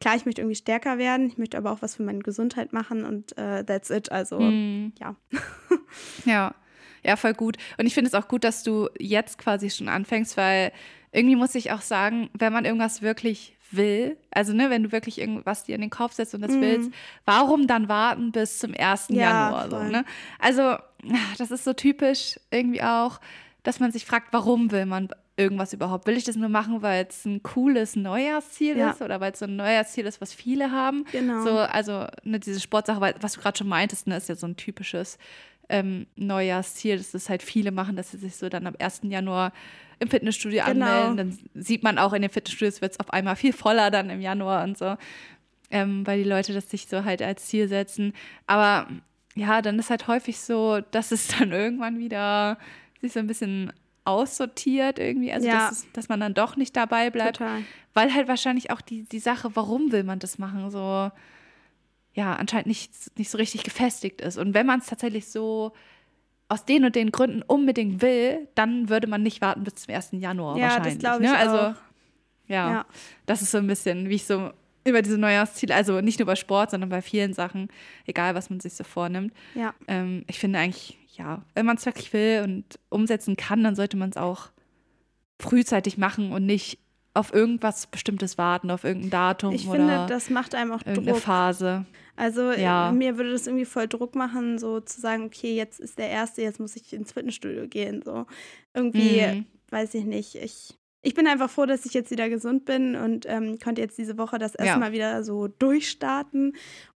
klar, 0.00 0.16
ich 0.16 0.24
möchte 0.24 0.40
irgendwie 0.40 0.56
stärker 0.56 0.98
werden, 0.98 1.26
ich 1.26 1.38
möchte 1.38 1.56
aber 1.58 1.70
auch 1.72 1.82
was 1.82 1.96
für 1.96 2.02
meine 2.02 2.20
Gesundheit 2.20 2.72
machen 2.72 3.04
und 3.04 3.36
äh, 3.38 3.64
that's 3.64 3.90
it. 3.90 4.10
Also, 4.10 4.38
Mhm. 4.40 4.92
ja. 5.00 5.14
Ja, 6.24 6.54
ja, 7.02 7.16
voll 7.16 7.34
gut. 7.34 7.56
Und 7.78 7.86
ich 7.86 7.94
finde 7.94 8.08
es 8.08 8.14
auch 8.14 8.28
gut, 8.28 8.44
dass 8.44 8.62
du 8.62 8.88
jetzt 8.98 9.38
quasi 9.38 9.70
schon 9.70 9.88
anfängst, 9.88 10.36
weil 10.36 10.72
irgendwie 11.12 11.36
muss 11.36 11.54
ich 11.54 11.72
auch 11.72 11.80
sagen, 11.80 12.30
wenn 12.38 12.52
man 12.52 12.64
irgendwas 12.64 13.02
wirklich 13.02 13.56
will, 13.72 14.16
also 14.30 14.52
ne, 14.52 14.68
wenn 14.70 14.82
du 14.82 14.92
wirklich 14.92 15.18
irgendwas 15.20 15.64
dir 15.64 15.74
in 15.76 15.80
den 15.80 15.90
Kopf 15.90 16.12
setzt 16.14 16.34
und 16.34 16.42
das 16.42 16.52
Mhm. 16.52 16.60
willst, 16.60 16.90
warum 17.24 17.66
dann 17.66 17.88
warten 17.88 18.32
bis 18.32 18.58
zum 18.58 18.74
1. 18.74 19.08
Ja, 19.14 19.50
Januar? 19.50 19.70
So, 19.70 19.82
ne? 19.84 20.04
Also, 20.38 20.76
das 21.38 21.50
ist 21.50 21.64
so 21.64 21.72
typisch 21.72 22.38
irgendwie 22.50 22.82
auch, 22.82 23.20
dass 23.62 23.80
man 23.80 23.92
sich 23.92 24.04
fragt, 24.06 24.32
warum 24.32 24.70
will 24.70 24.86
man 24.86 25.08
irgendwas 25.40 25.72
überhaupt? 25.72 26.06
Will 26.06 26.16
ich 26.16 26.24
das 26.24 26.36
nur 26.36 26.48
machen, 26.48 26.82
weil 26.82 27.06
es 27.08 27.24
ein 27.24 27.42
cooles 27.42 27.96
Neujahrsziel 27.96 28.76
Ja. 28.76 28.90
ist 28.90 29.00
oder 29.02 29.20
weil 29.20 29.32
es 29.32 29.38
so 29.38 29.46
ein 29.46 29.56
Neujahrsziel 29.56 30.06
ist, 30.06 30.20
was 30.20 30.32
viele 30.34 30.70
haben? 30.70 31.04
Genau. 31.12 31.42
So, 31.44 31.58
also 31.58 32.06
ne, 32.22 32.38
diese 32.38 32.60
Sportsache, 32.60 33.00
weil, 33.00 33.14
was 33.20 33.32
du 33.32 33.40
gerade 33.40 33.58
schon 33.58 33.68
meintest, 33.68 34.06
ne, 34.06 34.16
ist 34.16 34.28
ja 34.28 34.34
so 34.36 34.46
ein 34.46 34.56
typisches 34.56 35.18
ähm, 35.68 36.06
Neujahrsziel, 36.16 36.96
dass 36.98 37.12
das 37.12 37.28
halt 37.28 37.42
viele 37.42 37.70
machen, 37.70 37.96
dass 37.96 38.10
sie 38.10 38.18
sich 38.18 38.36
so 38.36 38.48
dann 38.48 38.66
am 38.66 38.74
1. 38.78 39.00
Januar 39.04 39.52
im 40.00 40.08
Fitnessstudio 40.08 40.64
Genau. 40.66 40.86
anmelden. 40.86 41.16
Dann 41.16 41.62
sieht 41.62 41.82
man 41.82 41.98
auch 41.98 42.12
in 42.12 42.22
den 42.22 42.30
Fitnessstudios 42.30 42.80
wird 42.80 42.92
es 42.92 43.00
auf 43.00 43.12
einmal 43.12 43.36
viel 43.36 43.52
voller 43.52 43.90
dann 43.90 44.10
im 44.10 44.20
Januar 44.20 44.64
und 44.64 44.76
so, 44.78 44.96
ähm, 45.70 46.06
weil 46.06 46.22
die 46.22 46.28
Leute 46.28 46.52
das 46.52 46.68
sich 46.70 46.86
so 46.86 47.04
halt 47.04 47.22
als 47.22 47.46
Ziel 47.46 47.68
setzen. 47.68 48.12
Aber 48.46 48.88
ja, 49.36 49.62
dann 49.62 49.78
ist 49.78 49.90
halt 49.90 50.08
häufig 50.08 50.38
so, 50.40 50.80
dass 50.90 51.12
es 51.12 51.28
dann 51.38 51.52
irgendwann 51.52 51.98
wieder 51.98 52.58
sich 53.00 53.12
so 53.12 53.20
ein 53.20 53.26
bisschen 53.28 53.72
aussortiert 54.04 54.98
irgendwie, 54.98 55.32
also 55.32 55.46
Ja. 55.46 55.68
dass, 55.68 55.86
dass 55.92 56.08
man 56.08 56.20
dann 56.20 56.34
doch 56.34 56.56
nicht 56.56 56.74
dabei 56.76 57.10
bleibt 57.10 57.36
Total. 57.38 57.62
weil 57.94 58.14
halt 58.14 58.28
wahrscheinlich 58.28 58.70
auch 58.70 58.80
die, 58.80 59.02
die 59.04 59.18
Sache, 59.18 59.50
warum 59.54 59.92
will 59.92 60.04
man 60.04 60.18
das 60.18 60.38
machen, 60.38 60.70
so 60.70 61.10
ja, 62.12 62.34
anscheinend 62.34 62.66
nicht, 62.66 62.92
nicht 63.18 63.30
so 63.30 63.38
richtig 63.38 63.62
gefestigt 63.62 64.20
ist. 64.20 64.36
Und 64.36 64.52
wenn 64.52 64.66
man 64.66 64.80
es 64.80 64.86
tatsächlich 64.86 65.28
so 65.28 65.72
aus 66.48 66.64
den 66.64 66.84
und 66.84 66.96
den 66.96 67.12
Gründen 67.12 67.42
unbedingt 67.42 68.02
will, 68.02 68.48
dann 68.56 68.88
würde 68.88 69.06
man 69.06 69.22
nicht 69.22 69.40
warten 69.40 69.62
bis 69.62 69.76
zum 69.76 69.94
1. 69.94 70.08
Januar 70.12 70.56
Ja, 70.56 70.66
das 70.66 70.76
wahrscheinlich. 70.78 70.98
glaube 70.98 71.24
ich 71.24 71.30
ne? 71.30 71.36
Also, 71.38 71.56
auch. 71.56 71.74
ja, 72.48 72.70
Ja. 72.72 72.86
das 73.26 73.42
ist 73.42 73.52
so 73.52 73.58
ein 73.58 73.66
bisschen, 73.68 74.08
wie 74.08 74.16
ich 74.16 74.24
so 74.26 74.50
über 74.84 75.02
diese 75.02 75.18
Neujahrsziele, 75.18 75.72
also 75.74 76.00
nicht 76.00 76.18
nur 76.18 76.26
bei 76.26 76.34
Sport, 76.34 76.70
sondern 76.72 76.88
bei 76.90 77.00
vielen 77.02 77.32
Sachen, 77.34 77.68
egal 78.06 78.34
was 78.34 78.50
man 78.50 78.58
sich 78.58 78.72
so 78.72 78.82
vornimmt. 78.82 79.32
Ja. 79.54 79.72
Ähm, 79.86 80.24
ich 80.26 80.38
finde 80.40 80.58
eigentlich, 80.58 80.98
ja, 81.16 81.44
wenn 81.54 81.66
man 81.66 81.76
es 81.76 81.86
wirklich 81.86 82.12
will 82.12 82.42
und 82.44 82.78
umsetzen 82.88 83.36
kann, 83.36 83.62
dann 83.64 83.74
sollte 83.76 83.96
man 83.96 84.10
es 84.10 84.16
auch 84.16 84.48
frühzeitig 85.40 85.98
machen 85.98 86.32
und 86.32 86.46
nicht 86.46 86.78
auf 87.12 87.32
irgendwas 87.34 87.86
Bestimmtes 87.88 88.38
warten, 88.38 88.70
auf 88.70 88.84
irgendein 88.84 89.10
Datum 89.10 89.52
Ich 89.54 89.66
oder 89.66 89.78
finde, 89.78 90.06
das 90.08 90.30
macht 90.30 90.54
einem 90.54 90.70
auch 90.72 90.80
irgendeine 90.86 91.12
Druck. 91.12 91.22
Phase. 91.22 91.84
Also 92.14 92.52
Ja. 92.52 92.90
äh, 92.90 92.92
mir 92.92 93.16
würde 93.16 93.32
das 93.32 93.46
irgendwie 93.46 93.64
voll 93.64 93.88
Druck 93.88 94.14
machen, 94.14 94.58
so 94.58 94.80
zu 94.80 95.00
sagen, 95.00 95.24
okay, 95.24 95.56
jetzt 95.56 95.80
ist 95.80 95.98
der 95.98 96.08
erste, 96.08 96.42
jetzt 96.42 96.60
muss 96.60 96.76
ich 96.76 96.92
ins 96.92 97.12
Fitnessstudio 97.12 97.66
gehen. 97.66 98.02
So 98.04 98.26
irgendwie, 98.74 99.22
Mhm. 99.26 99.46
weiß 99.70 99.94
ich 99.94 100.04
nicht. 100.04 100.36
Ich, 100.36 100.78
ich 101.02 101.14
bin 101.14 101.26
einfach 101.26 101.50
froh, 101.50 101.66
dass 101.66 101.84
ich 101.84 101.94
jetzt 101.94 102.10
wieder 102.12 102.28
gesund 102.28 102.64
bin 102.64 102.94
und 102.94 103.26
ähm, 103.28 103.58
konnte 103.58 103.80
jetzt 103.80 103.98
diese 103.98 104.16
Woche 104.18 104.38
das 104.38 104.52
Ja. 104.52 104.66
erstmal 104.66 104.92
wieder 104.92 105.24
so 105.24 105.48
durchstarten. 105.48 106.54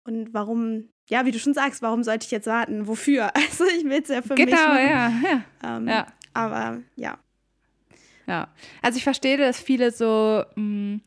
Und 0.05 0.35
warum, 0.35 0.88
ja, 1.11 1.26
wie 1.26 1.33
du 1.33 1.38
schon 1.38 1.55
sagst, 1.55 1.83
warum 1.83 2.02
sollte 2.02 2.25
ich 2.25 2.31
jetzt 2.31 2.47
warten? 2.47 2.87
Wofür? 2.87 3.31
Also 3.35 3.64
ich 3.76 3.85
will 3.85 4.00
es 4.02 4.09
ja 4.09 4.23
für 4.23 4.35
mich 4.35 4.47
Genau, 4.47 4.75
ja, 4.75 5.11
ja, 5.23 5.45
Ähm, 5.62 5.88
ja, 5.88 6.07
Aber 6.33 6.79
ja. 6.97 7.19
ja. 8.26 8.49
Also 8.83 8.97
ich 8.97 9.05
verstehe, 9.05 9.37
dass 9.37 9.61
viele 9.61 9.90
so 9.90 10.45
mh, 10.55 11.00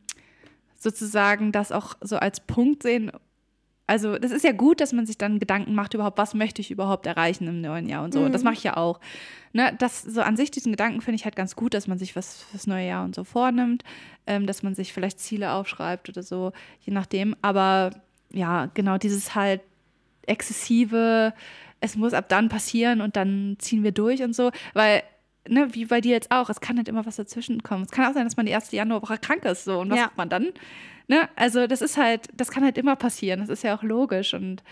sozusagen 0.78 1.52
das 1.52 1.72
auch 1.72 1.94
so 2.00 2.16
als 2.16 2.40
Punkt 2.40 2.82
sehen. 2.82 3.10
Also 3.86 4.18
das 4.18 4.30
ist 4.30 4.44
ja 4.44 4.52
gut, 4.52 4.80
dass 4.80 4.92
man 4.92 5.04
sich 5.06 5.18
dann 5.18 5.38
Gedanken 5.38 5.74
macht 5.74 5.92
überhaupt, 5.94 6.16
was 6.16 6.32
möchte 6.34 6.62
ich 6.62 6.70
überhaupt 6.70 7.06
erreichen 7.06 7.46
im 7.48 7.60
neuen 7.60 7.86
Jahr 7.86 8.02
und 8.02 8.14
so. 8.14 8.20
Und 8.20 8.32
das 8.32 8.42
Mhm. 8.42 8.44
mache 8.46 8.54
ich 8.54 8.64
ja 8.64 8.76
auch. 8.78 8.98
Ne, 9.52 9.74
das 9.78 10.02
so 10.02 10.20
an 10.22 10.36
sich 10.36 10.50
diesen 10.50 10.72
Gedanken 10.72 11.00
finde 11.00 11.16
ich 11.16 11.24
halt 11.24 11.36
ganz 11.36 11.54
gut, 11.54 11.74
dass 11.74 11.86
man 11.86 11.98
sich 11.98 12.16
was 12.16 12.42
fürs 12.44 12.66
neue 12.66 12.86
Jahr 12.88 13.04
und 13.04 13.14
so 13.14 13.24
vornimmt, 13.24 13.84
ähm, 14.26 14.46
dass 14.46 14.62
man 14.62 14.74
sich 14.74 14.92
vielleicht 14.92 15.20
Ziele 15.20 15.52
aufschreibt 15.52 16.08
oder 16.08 16.22
so, 16.22 16.52
je 16.80 16.92
nachdem. 16.92 17.36
Aber 17.42 17.90
ja, 18.32 18.66
genau 18.74 18.98
dieses 18.98 19.34
halt 19.34 19.60
exzessive, 20.28 21.32
es 21.80 21.96
muss 21.96 22.14
ab 22.14 22.28
dann 22.28 22.48
passieren 22.48 23.00
und 23.00 23.16
dann 23.16 23.56
ziehen 23.58 23.82
wir 23.82 23.92
durch 23.92 24.22
und 24.22 24.34
so, 24.34 24.50
weil 24.72 25.02
ne, 25.48 25.68
wie 25.74 25.84
bei 25.86 26.00
dir 26.00 26.12
jetzt 26.12 26.30
auch, 26.30 26.48
es 26.48 26.60
kann 26.60 26.76
halt 26.76 26.88
immer 26.88 27.04
was 27.06 27.16
dazwischen 27.16 27.62
kommen. 27.62 27.84
Es 27.84 27.90
kann 27.90 28.06
auch 28.10 28.14
sein, 28.14 28.24
dass 28.24 28.36
man 28.36 28.46
die 28.46 28.52
erste 28.52 28.76
Januarwoche 28.76 29.18
krank 29.18 29.44
ist 29.44 29.64
so 29.64 29.80
und 29.80 29.90
was 29.90 29.98
Ja. 29.98 30.04
macht 30.06 30.16
man 30.16 30.28
dann? 30.28 30.48
Ne? 31.06 31.28
Also 31.36 31.66
das 31.66 31.82
ist 31.82 31.98
halt, 31.98 32.28
das 32.34 32.50
kann 32.50 32.64
halt 32.64 32.78
immer 32.78 32.96
passieren. 32.96 33.40
Das 33.40 33.50
ist 33.50 33.62
ja 33.62 33.76
auch 33.76 33.82
logisch 33.82 34.32
und 34.34 34.62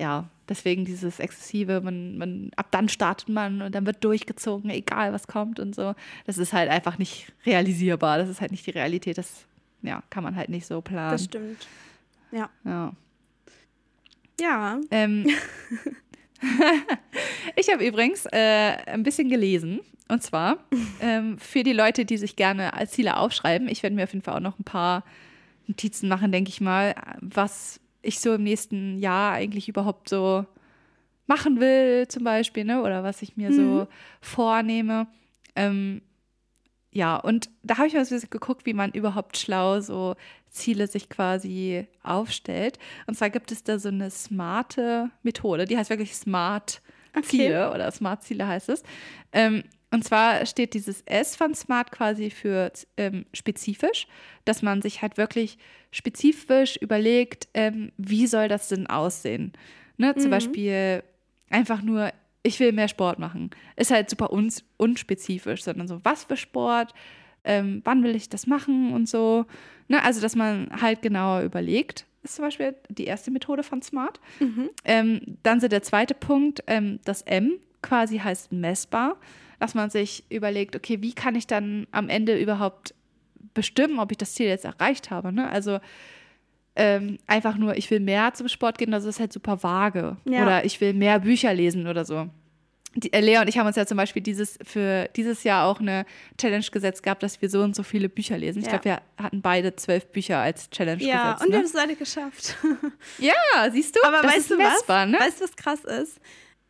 ja, 0.00 0.28
deswegen 0.48 0.84
dieses 0.84 1.18
exzessive, 1.18 1.80
man, 1.80 2.16
man, 2.18 2.50
ab 2.56 2.68
dann 2.70 2.88
startet 2.88 3.28
man 3.28 3.60
und 3.62 3.74
dann 3.74 3.84
wird 3.84 4.02
durchgezogen, 4.04 4.70
egal 4.70 5.12
was 5.12 5.26
kommt 5.26 5.58
und 5.58 5.74
so. 5.74 5.94
Das 6.24 6.38
ist 6.38 6.52
halt 6.52 6.70
einfach 6.70 6.98
nicht 6.98 7.32
realisierbar. 7.44 8.16
Das 8.16 8.28
ist 8.28 8.40
halt 8.40 8.52
nicht 8.52 8.64
die 8.64 8.70
Realität. 8.70 9.18
Das 9.18 9.44
ja, 9.82 10.02
kann 10.08 10.22
man 10.24 10.36
halt 10.36 10.48
nicht 10.50 10.66
so 10.66 10.80
planen. 10.80 11.10
Das 11.10 11.24
stimmt. 11.24 11.66
Ja. 12.30 12.48
Ja. 12.64 12.92
Ähm, 14.90 15.26
ich 17.56 17.72
habe 17.72 17.86
übrigens 17.86 18.26
äh, 18.26 18.76
ein 18.86 19.02
bisschen 19.02 19.28
gelesen. 19.28 19.80
Und 20.08 20.22
zwar 20.22 20.58
ähm, 21.00 21.38
für 21.38 21.62
die 21.62 21.72
Leute, 21.72 22.04
die 22.04 22.16
sich 22.16 22.36
gerne 22.36 22.74
als 22.74 22.92
Ziele 22.92 23.16
aufschreiben. 23.16 23.68
Ich 23.68 23.82
werde 23.82 23.96
mir 23.96 24.04
auf 24.04 24.12
jeden 24.12 24.24
Fall 24.24 24.36
auch 24.36 24.40
noch 24.40 24.58
ein 24.58 24.64
paar 24.64 25.04
Notizen 25.66 26.08
machen, 26.08 26.32
denke 26.32 26.48
ich 26.48 26.60
mal, 26.60 26.94
was 27.20 27.80
ich 28.00 28.20
so 28.20 28.34
im 28.34 28.42
nächsten 28.42 28.98
Jahr 28.98 29.32
eigentlich 29.32 29.68
überhaupt 29.68 30.08
so 30.08 30.46
machen 31.26 31.60
will, 31.60 32.08
zum 32.08 32.24
Beispiel, 32.24 32.64
ne? 32.64 32.80
Oder 32.82 33.04
was 33.04 33.20
ich 33.20 33.36
mir 33.36 33.50
mhm. 33.50 33.54
so 33.54 33.88
vornehme. 34.20 35.06
Ähm, 35.54 36.00
ja, 36.98 37.16
und 37.16 37.48
da 37.62 37.78
habe 37.78 37.86
ich 37.86 37.94
mal 37.94 38.04
so 38.04 38.18
geguckt, 38.28 38.66
wie 38.66 38.74
man 38.74 38.90
überhaupt 38.90 39.36
schlau 39.36 39.78
so 39.78 40.16
Ziele 40.50 40.88
sich 40.88 41.08
quasi 41.08 41.86
aufstellt. 42.02 42.80
Und 43.06 43.14
zwar 43.14 43.30
gibt 43.30 43.52
es 43.52 43.62
da 43.62 43.78
so 43.78 43.88
eine 43.88 44.10
smarte 44.10 45.08
Methode, 45.22 45.64
die 45.64 45.78
heißt 45.78 45.90
wirklich 45.90 46.16
Smart 46.16 46.82
Ziele 47.22 47.68
okay. 47.68 47.74
oder 47.76 47.92
Smart 47.92 48.24
Ziele 48.24 48.48
heißt 48.48 48.68
es. 48.70 48.82
Ähm, 49.30 49.62
und 49.92 50.02
zwar 50.02 50.44
steht 50.44 50.74
dieses 50.74 51.02
S 51.02 51.36
von 51.36 51.54
Smart 51.54 51.92
quasi 51.92 52.30
für 52.30 52.72
ähm, 52.96 53.26
spezifisch, 53.32 54.08
dass 54.44 54.62
man 54.62 54.82
sich 54.82 55.00
halt 55.00 55.18
wirklich 55.18 55.56
spezifisch 55.92 56.78
überlegt, 56.78 57.46
ähm, 57.54 57.92
wie 57.96 58.26
soll 58.26 58.48
das 58.48 58.66
denn 58.66 58.88
aussehen. 58.88 59.52
Ne? 59.98 60.14
Mhm. 60.16 60.20
Zum 60.20 60.30
Beispiel 60.32 61.04
einfach 61.48 61.80
nur, 61.80 62.10
ich 62.42 62.60
will 62.60 62.72
mehr 62.72 62.88
Sport 62.88 63.18
machen. 63.18 63.50
Ist 63.76 63.90
halt 63.90 64.08
super 64.10 64.30
uns 64.32 64.64
unspezifisch, 64.76 65.62
sondern 65.62 65.88
so, 65.88 66.00
was 66.04 66.24
für 66.24 66.36
Sport, 66.36 66.94
ähm, 67.44 67.82
wann 67.84 68.02
will 68.02 68.14
ich 68.14 68.28
das 68.28 68.46
machen 68.46 68.92
und 68.92 69.08
so. 69.08 69.46
Ne? 69.88 70.02
Also, 70.02 70.20
dass 70.20 70.36
man 70.36 70.68
halt 70.80 71.02
genauer 71.02 71.42
überlegt, 71.42 72.06
ist 72.22 72.36
zum 72.36 72.44
Beispiel 72.44 72.74
die 72.88 73.04
erste 73.04 73.30
Methode 73.30 73.62
von 73.62 73.82
Smart. 73.82 74.20
Mhm. 74.40 74.70
Ähm, 74.84 75.20
dann 75.42 75.60
so 75.60 75.68
der 75.68 75.82
zweite 75.82 76.14
Punkt, 76.14 76.62
ähm, 76.66 77.00
das 77.04 77.22
M 77.22 77.58
quasi 77.82 78.18
heißt 78.18 78.52
messbar 78.52 79.16
dass 79.58 79.74
man 79.74 79.90
sich 79.90 80.24
überlegt, 80.30 80.76
okay, 80.76 81.02
wie 81.02 81.12
kann 81.12 81.34
ich 81.34 81.46
dann 81.46 81.86
am 81.90 82.08
Ende 82.08 82.38
überhaupt 82.38 82.94
bestimmen, 83.54 83.98
ob 83.98 84.12
ich 84.12 84.18
das 84.18 84.34
Ziel 84.34 84.46
jetzt 84.46 84.64
erreicht 84.64 85.10
habe. 85.10 85.32
Ne? 85.32 85.48
Also 85.50 85.80
ähm, 86.78 87.18
einfach 87.26 87.56
nur, 87.58 87.76
ich 87.76 87.90
will 87.90 88.00
mehr 88.00 88.32
zum 88.34 88.48
Sport 88.48 88.78
gehen, 88.78 88.92
das 88.92 89.04
ist 89.04 89.20
halt 89.20 89.32
super 89.32 89.62
vage. 89.62 90.16
Ja. 90.24 90.42
Oder 90.42 90.64
ich 90.64 90.80
will 90.80 90.94
mehr 90.94 91.18
Bücher 91.18 91.52
lesen 91.52 91.86
oder 91.86 92.04
so. 92.04 92.28
Die, 92.94 93.12
äh, 93.12 93.20
Lea 93.20 93.38
und 93.38 93.48
ich 93.48 93.58
haben 93.58 93.66
uns 93.66 93.76
ja 93.76 93.84
zum 93.84 93.96
Beispiel 93.96 94.22
dieses, 94.22 94.58
für 94.62 95.08
dieses 95.14 95.44
Jahr 95.44 95.66
auch 95.66 95.80
eine 95.80 96.06
Challenge 96.38 96.64
gesetzt 96.72 97.02
gehabt, 97.02 97.22
dass 97.22 97.42
wir 97.42 97.50
so 97.50 97.62
und 97.62 97.76
so 97.76 97.82
viele 97.82 98.08
Bücher 98.08 98.38
lesen. 98.38 98.60
Ich 98.60 98.66
ja. 98.66 98.78
glaube, 98.78 98.84
wir 98.84 99.24
hatten 99.24 99.42
beide 99.42 99.76
zwölf 99.76 100.06
Bücher 100.06 100.38
als 100.38 100.70
Challenge 100.70 101.02
ja, 101.02 101.34
gesetzt. 101.34 101.40
Ja, 101.40 101.44
und 101.44 101.48
ne? 101.48 101.50
wir 101.50 101.58
haben 101.58 101.64
es 101.64 101.76
alle 101.76 101.96
geschafft. 101.96 102.56
ja, 103.18 103.70
siehst 103.70 103.96
du? 103.96 104.00
Aber 104.04 104.22
das 104.22 104.36
weißt, 104.36 104.50
du 104.52 104.56
messbar, 104.56 105.06
was? 105.06 105.10
Ne? 105.10 105.18
weißt 105.18 105.40
du, 105.40 105.44
was 105.44 105.56
krass 105.56 105.84
ist? 105.84 106.20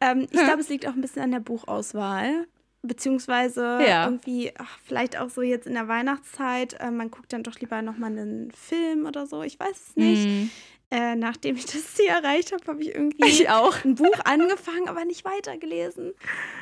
Ähm, 0.01 0.23
ich 0.23 0.31
glaube, 0.31 0.61
es 0.61 0.69
liegt 0.69 0.87
auch 0.87 0.95
ein 0.95 1.01
bisschen 1.01 1.23
an 1.23 1.33
der 1.33 1.41
Buchauswahl. 1.41 2.47
Beziehungsweise 2.83 3.81
ja. 3.87 4.05
irgendwie, 4.05 4.53
ach, 4.57 4.79
vielleicht 4.85 5.19
auch 5.19 5.31
so 5.31 5.43
jetzt 5.43 5.67
in 5.67 5.75
der 5.75 5.89
Weihnachtszeit, 5.89 6.75
äh, 6.81 6.91
man 6.91 7.11
guckt 7.11 7.33
dann 7.33 7.43
doch 7.43 7.59
lieber 7.59 7.83
nochmal 7.83 8.13
einen 8.13 8.53
Film 8.53 9.07
oder 9.07 9.27
so, 9.27 9.43
ich 9.43 9.59
weiß 9.59 9.89
es 9.89 9.97
nicht. 9.97 10.27
Mhm. 10.27 10.51
Äh, 10.91 11.17
nachdem 11.17 11.57
ich 11.57 11.67
das 11.67 11.95
Ziel 11.95 12.07
erreicht 12.07 12.53
habe, 12.53 12.65
habe 12.67 12.83
ich 12.83 12.95
irgendwie 12.95 13.27
ich 13.27 13.51
ein 13.51 13.95
Buch 13.95 14.21
angefangen, 14.25 14.89
aber 14.89 15.05
nicht 15.05 15.25
weitergelesen. 15.25 16.15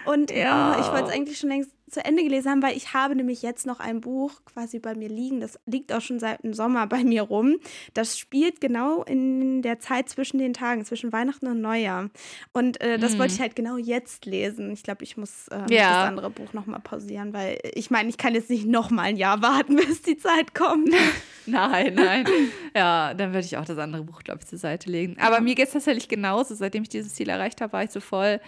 Und 0.04 0.30
ja. 0.30 0.76
äh, 0.76 0.80
ich 0.80 0.86
wollte 0.90 1.08
es 1.08 1.12
eigentlich 1.12 1.38
schon 1.38 1.50
längst 1.50 1.70
zu 1.90 2.04
Ende 2.04 2.24
gelesen 2.24 2.50
haben, 2.50 2.62
weil 2.62 2.76
ich 2.76 2.94
habe 2.94 3.14
nämlich 3.14 3.42
jetzt 3.42 3.64
noch 3.64 3.78
ein 3.78 4.00
Buch 4.00 4.32
quasi 4.44 4.80
bei 4.80 4.94
mir 4.94 5.08
liegen. 5.08 5.40
Das 5.40 5.58
liegt 5.66 5.92
auch 5.92 6.00
schon 6.00 6.18
seit 6.18 6.42
dem 6.42 6.52
Sommer 6.52 6.86
bei 6.86 7.04
mir 7.04 7.22
rum. 7.22 7.56
Das 7.94 8.18
spielt 8.18 8.60
genau 8.60 9.04
in 9.04 9.62
der 9.62 9.78
Zeit 9.78 10.08
zwischen 10.08 10.38
den 10.38 10.52
Tagen, 10.52 10.84
zwischen 10.84 11.12
Weihnachten 11.12 11.46
und 11.46 11.60
Neujahr. 11.60 12.10
Und 12.52 12.80
äh, 12.80 12.98
das 12.98 13.14
mhm. 13.14 13.18
wollte 13.20 13.34
ich 13.34 13.40
halt 13.40 13.54
genau 13.54 13.76
jetzt 13.76 14.26
lesen. 14.26 14.72
Ich 14.72 14.82
glaube, 14.82 15.04
ich 15.04 15.16
muss 15.16 15.48
äh, 15.48 15.58
ja. 15.70 16.00
das 16.00 16.08
andere 16.08 16.30
Buch 16.30 16.52
nochmal 16.52 16.80
pausieren, 16.80 17.32
weil 17.32 17.58
ich 17.74 17.90
meine, 17.90 18.08
ich 18.08 18.18
kann 18.18 18.34
jetzt 18.34 18.50
nicht 18.50 18.66
nochmal 18.66 19.06
ein 19.06 19.16
Jahr 19.16 19.40
warten, 19.40 19.76
bis 19.88 20.02
die 20.02 20.16
Zeit 20.16 20.54
kommt. 20.54 20.92
nein, 21.46 21.94
nein. 21.94 22.26
Ja, 22.74 23.14
dann 23.14 23.32
würde 23.32 23.46
ich 23.46 23.56
auch 23.56 23.64
das 23.64 23.78
andere 23.78 24.02
Buch, 24.02 24.22
glaube 24.24 24.40
ich, 24.42 24.48
zur 24.48 24.58
Seite 24.58 24.90
legen. 24.90 25.16
Aber 25.20 25.40
mir 25.40 25.54
geht 25.54 25.68
es 25.68 25.72
tatsächlich 25.72 26.08
genauso. 26.08 26.54
Seitdem 26.56 26.82
ich 26.82 26.88
dieses 26.88 27.14
Ziel 27.14 27.28
erreicht 27.28 27.60
habe, 27.60 27.72
war 27.72 27.84
ich 27.84 27.90
so 27.90 28.00
voll 28.00 28.40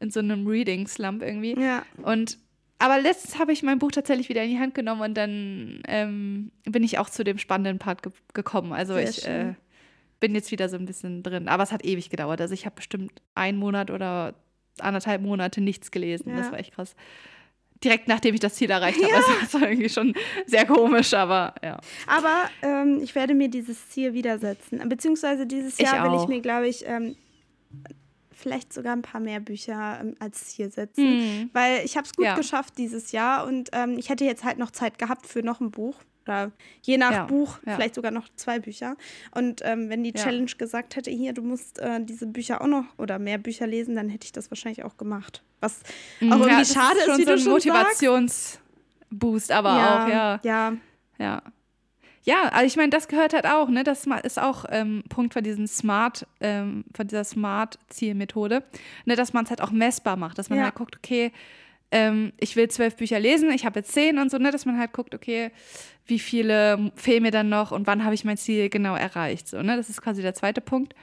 in 0.00 0.10
so 0.10 0.20
einem 0.20 0.46
Reading-Slump 0.46 1.22
irgendwie. 1.22 1.60
Ja. 1.60 1.82
Und 2.02 2.38
aber 2.80 2.98
letztens 2.98 3.38
habe 3.38 3.52
ich 3.52 3.62
mein 3.62 3.78
Buch 3.78 3.92
tatsächlich 3.92 4.30
wieder 4.30 4.42
in 4.42 4.50
die 4.50 4.58
Hand 4.58 4.74
genommen 4.74 5.02
und 5.02 5.14
dann 5.14 5.82
ähm, 5.86 6.50
bin 6.64 6.82
ich 6.82 6.98
auch 6.98 7.10
zu 7.10 7.24
dem 7.24 7.36
spannenden 7.36 7.78
Part 7.78 8.02
ge 8.02 8.10
gekommen. 8.32 8.72
Also 8.72 8.94
Sehr 8.94 9.08
ich 9.08 9.26
äh, 9.26 9.54
bin 10.18 10.34
jetzt 10.34 10.50
wieder 10.50 10.68
so 10.70 10.76
ein 10.76 10.86
bisschen 10.86 11.22
drin. 11.22 11.48
Aber 11.48 11.62
es 11.62 11.72
hat 11.72 11.84
ewig 11.84 12.08
gedauert. 12.08 12.40
Also 12.40 12.54
ich 12.54 12.64
habe 12.64 12.76
bestimmt 12.76 13.20
einen 13.34 13.58
Monat 13.58 13.90
oder 13.90 14.34
anderthalb 14.78 15.20
Monate 15.20 15.60
nichts 15.60 15.90
gelesen. 15.90 16.30
Ja. 16.30 16.36
Das 16.36 16.50
war 16.50 16.58
echt 16.58 16.74
krass. 16.74 16.96
Direkt 17.84 18.08
nachdem 18.08 18.34
ich 18.34 18.40
das 18.40 18.54
Ziel 18.54 18.70
erreicht 18.70 18.98
habe. 19.02 19.10
Ja. 19.10 19.16
Also 19.16 19.32
das 19.40 19.54
war 19.54 19.68
irgendwie 19.68 19.88
schon 19.90 20.14
sehr 20.46 20.64
komisch, 20.64 21.12
aber 21.12 21.54
ja. 21.62 21.78
Aber 22.06 22.48
ähm, 22.62 23.00
ich 23.02 23.14
werde 23.14 23.34
mir 23.34 23.48
dieses 23.48 23.90
Ziel 23.90 24.14
widersetzen. 24.14 24.86
Beziehungsweise 24.88 25.46
dieses 25.46 25.76
Jahr 25.76 26.06
ich 26.06 26.12
will 26.12 26.20
ich 26.22 26.28
mir, 26.28 26.40
glaube 26.40 26.66
ich, 26.66 26.86
ähm, 26.86 27.14
vielleicht 28.40 28.72
sogar 28.72 28.94
ein 28.94 29.02
paar 29.02 29.20
mehr 29.20 29.40
Bücher 29.40 29.98
ähm, 30.00 30.14
als 30.18 30.46
Ziel 30.46 30.72
setzen, 30.72 31.18
mhm. 31.18 31.50
weil 31.52 31.84
ich 31.84 31.96
habe 31.96 32.06
es 32.06 32.14
gut 32.14 32.24
ja. 32.24 32.34
geschafft 32.34 32.78
dieses 32.78 33.12
Jahr 33.12 33.46
und 33.46 33.68
ähm, 33.72 33.98
ich 33.98 34.08
hätte 34.08 34.24
jetzt 34.24 34.44
halt 34.44 34.58
noch 34.58 34.70
Zeit 34.70 34.98
gehabt 34.98 35.26
für 35.26 35.42
noch 35.42 35.60
ein 35.60 35.70
Buch 35.70 35.96
oder 36.26 36.52
je 36.82 36.96
nach 36.96 37.12
ja. 37.12 37.24
Buch 37.24 37.58
vielleicht 37.64 37.94
sogar 37.94 38.10
noch 38.10 38.28
zwei 38.36 38.58
Bücher. 38.58 38.96
Und 39.32 39.62
ähm, 39.64 39.88
wenn 39.88 40.04
die 40.04 40.12
Challenge 40.12 40.50
gesagt 40.58 40.96
hätte, 40.96 41.10
hier, 41.10 41.32
du 41.32 41.42
musst 41.42 41.78
äh, 41.78 42.04
diese 42.04 42.26
Bücher 42.26 42.60
auch 42.60 42.66
noch 42.66 42.84
oder 42.98 43.18
mehr 43.18 43.38
Bücher 43.38 43.66
lesen, 43.66 43.96
dann 43.96 44.08
hätte 44.08 44.26
ich 44.26 44.32
das 44.32 44.50
wahrscheinlich 44.50 44.84
auch 44.84 44.96
gemacht. 44.96 45.42
Was 45.60 45.80
mhm. 46.20 46.32
auch 46.32 46.40
irgendwie 46.40 46.66
schade 46.66 46.98
ist, 46.98 47.06
schon 47.06 47.18
wie 47.18 47.24
so 47.24 47.32
ein 47.32 47.44
Motivationsboost, 47.44 49.50
aber 49.50 49.72
auch, 49.72 50.08
ja. 50.08 50.40
Ja. 50.42 50.72
Ja. 51.18 51.42
Ja, 52.22 52.48
also 52.52 52.66
ich 52.66 52.76
meine, 52.76 52.90
das 52.90 53.08
gehört 53.08 53.32
halt 53.32 53.46
auch, 53.46 53.68
ne? 53.68 53.82
Das 53.82 54.06
ist 54.24 54.38
auch 54.38 54.66
ähm, 54.68 55.02
Punkt 55.08 55.32
von 55.32 55.42
diesem 55.42 55.66
Smart, 55.66 56.26
ähm, 56.40 56.84
von 56.94 57.06
dieser 57.06 57.24
Smart-Zielmethode, 57.24 58.62
ne? 59.06 59.16
Dass 59.16 59.32
man 59.32 59.44
es 59.44 59.50
halt 59.50 59.62
auch 59.62 59.70
messbar 59.70 60.16
macht, 60.16 60.38
dass 60.38 60.50
man 60.50 60.58
ja. 60.58 60.64
halt 60.64 60.74
guckt, 60.74 60.96
okay, 60.96 61.32
ähm, 61.90 62.32
ich 62.38 62.56
will 62.56 62.68
zwölf 62.68 62.96
Bücher 62.96 63.18
lesen, 63.18 63.50
ich 63.50 63.64
habe 63.64 63.80
jetzt 63.80 63.92
zehn 63.92 64.18
und 64.18 64.30
so, 64.30 64.36
ne? 64.36 64.50
Dass 64.50 64.66
man 64.66 64.78
halt 64.78 64.92
guckt, 64.92 65.14
okay, 65.14 65.50
wie 66.06 66.18
viele 66.18 66.92
fehlen 66.94 67.22
mir 67.22 67.30
dann 67.30 67.48
noch 67.48 67.72
und 67.72 67.86
wann 67.86 68.04
habe 68.04 68.14
ich 68.14 68.24
mein 68.24 68.36
Ziel 68.36 68.68
genau 68.68 68.96
erreicht, 68.96 69.48
so, 69.48 69.62
ne? 69.62 69.76
Das 69.76 69.88
ist 69.88 70.02
quasi 70.02 70.20
der 70.20 70.34
zweite 70.34 70.60
Punkt. 70.60 70.94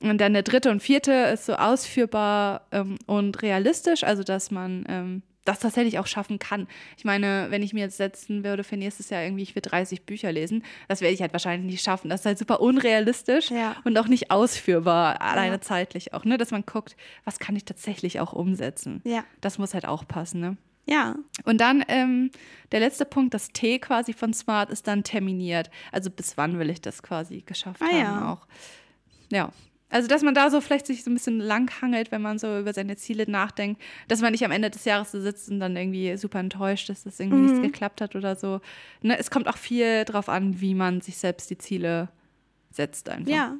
Und 0.00 0.20
dann 0.20 0.34
der 0.34 0.42
dritte 0.42 0.70
und 0.70 0.82
vierte 0.82 1.12
ist 1.12 1.46
so 1.46 1.54
ausführbar 1.54 2.66
ähm, 2.70 2.98
und 3.06 3.42
realistisch, 3.42 4.04
also 4.04 4.22
dass 4.22 4.50
man 4.50 4.84
ähm, 4.88 5.22
das 5.48 5.60
tatsächlich 5.60 5.98
auch 5.98 6.06
schaffen 6.06 6.38
kann. 6.38 6.66
Ich 6.96 7.04
meine, 7.04 7.46
wenn 7.50 7.62
ich 7.62 7.72
mir 7.72 7.80
jetzt 7.80 7.96
setzen 7.96 8.44
würde 8.44 8.64
für 8.64 8.76
nächstes 8.76 9.10
Jahr 9.10 9.22
irgendwie, 9.22 9.42
ich 9.42 9.54
will 9.54 9.62
30 9.62 10.02
Bücher 10.02 10.32
lesen, 10.32 10.62
das 10.88 11.00
werde 11.00 11.14
ich 11.14 11.22
halt 11.22 11.32
wahrscheinlich 11.32 11.70
nicht 11.70 11.82
schaffen. 11.82 12.08
Das 12.08 12.20
ist 12.20 12.26
halt 12.26 12.38
super 12.38 12.60
unrealistisch 12.60 13.50
ja. 13.50 13.76
und 13.84 13.96
auch 13.98 14.08
nicht 14.08 14.30
ausführbar, 14.30 15.20
alleine 15.20 15.56
ja. 15.56 15.60
zeitlich 15.60 16.12
auch, 16.14 16.24
ne? 16.24 16.36
Dass 16.38 16.50
man 16.50 16.64
guckt, 16.66 16.96
was 17.24 17.38
kann 17.38 17.56
ich 17.56 17.64
tatsächlich 17.64 18.20
auch 18.20 18.32
umsetzen. 18.32 19.00
Ja. 19.04 19.24
Das 19.40 19.58
muss 19.58 19.74
halt 19.74 19.86
auch 19.86 20.06
passen, 20.06 20.40
ne? 20.40 20.56
Ja. 20.88 21.16
Und 21.44 21.60
dann 21.60 21.84
ähm, 21.88 22.30
der 22.72 22.80
letzte 22.80 23.04
Punkt, 23.04 23.34
das 23.34 23.48
T 23.48 23.78
quasi 23.78 24.12
von 24.12 24.32
Smart 24.32 24.70
ist 24.70 24.86
dann 24.86 25.02
terminiert. 25.02 25.70
Also 25.92 26.10
bis 26.10 26.36
wann 26.36 26.58
will 26.58 26.70
ich 26.70 26.80
das 26.80 27.02
quasi 27.02 27.42
geschafft 27.44 27.82
ah, 27.82 27.86
haben 27.86 27.98
ja. 27.98 28.32
auch. 28.32 28.46
Ja, 29.32 29.50
also, 29.96 30.08
dass 30.08 30.22
man 30.22 30.34
da 30.34 30.50
so 30.50 30.60
vielleicht 30.60 30.86
sich 30.86 31.02
so 31.02 31.10
ein 31.10 31.14
bisschen 31.14 31.40
langhangelt, 31.40 32.12
wenn 32.12 32.20
man 32.20 32.38
so 32.38 32.58
über 32.58 32.74
seine 32.74 32.96
Ziele 32.96 33.24
nachdenkt, 33.26 33.80
dass 34.08 34.20
man 34.20 34.32
nicht 34.32 34.44
am 34.44 34.50
Ende 34.50 34.68
des 34.68 34.84
Jahres 34.84 35.10
so 35.10 35.20
sitzt 35.22 35.48
und 35.50 35.58
dann 35.58 35.74
irgendwie 35.74 36.18
super 36.18 36.38
enttäuscht 36.38 36.90
ist, 36.90 37.06
dass 37.06 37.18
irgendwie 37.18 37.38
mhm. 37.38 37.44
nichts 37.46 37.62
geklappt 37.62 38.02
hat 38.02 38.14
oder 38.14 38.36
so. 38.36 38.60
Ne, 39.00 39.18
es 39.18 39.30
kommt 39.30 39.48
auch 39.48 39.56
viel 39.56 40.04
drauf 40.04 40.28
an, 40.28 40.60
wie 40.60 40.74
man 40.74 41.00
sich 41.00 41.16
selbst 41.16 41.48
die 41.48 41.56
Ziele 41.56 42.10
setzt 42.70 43.08
einfach. 43.08 43.32
Ja, 43.32 43.56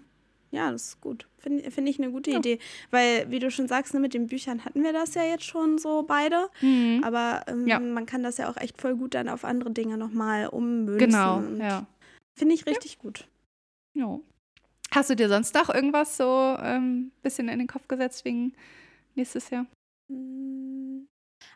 ja, 0.50 0.70
das 0.70 0.88
ist 0.88 1.00
gut. 1.00 1.26
Finde 1.38 1.70
find 1.70 1.88
ich 1.88 1.98
eine 1.98 2.10
gute 2.10 2.32
ja. 2.32 2.38
Idee. 2.38 2.58
Weil, 2.90 3.30
wie 3.30 3.38
du 3.38 3.50
schon 3.50 3.66
sagst, 3.66 3.94
ne, 3.94 4.00
mit 4.00 4.12
den 4.12 4.26
Büchern 4.26 4.66
hatten 4.66 4.82
wir 4.82 4.92
das 4.92 5.14
ja 5.14 5.22
jetzt 5.22 5.44
schon 5.44 5.78
so 5.78 6.02
beide. 6.02 6.50
Mhm. 6.60 7.02
Aber 7.02 7.44
ähm, 7.46 7.66
ja. 7.66 7.80
man 7.80 8.04
kann 8.04 8.22
das 8.22 8.36
ja 8.36 8.50
auch 8.50 8.58
echt 8.58 8.78
voll 8.78 8.94
gut 8.94 9.14
dann 9.14 9.30
auf 9.30 9.42
andere 9.42 9.70
Dinge 9.70 9.96
nochmal 9.96 10.48
ummünzen. 10.48 10.98
Genau, 10.98 11.42
ja. 11.58 11.86
Finde 12.34 12.54
ich 12.54 12.66
richtig 12.66 12.98
gut. 12.98 13.26
Ja. 13.94 14.20
Hast 14.96 15.10
du 15.10 15.14
dir 15.14 15.28
sonst 15.28 15.54
noch 15.54 15.68
irgendwas 15.68 16.16
so 16.16 16.56
ein 16.58 16.76
ähm, 16.76 17.12
bisschen 17.20 17.50
in 17.50 17.58
den 17.58 17.68
Kopf 17.68 17.86
gesetzt 17.86 18.24
wegen 18.24 18.54
nächstes 19.14 19.50
Jahr? 19.50 19.66
Hm. 20.10 21.06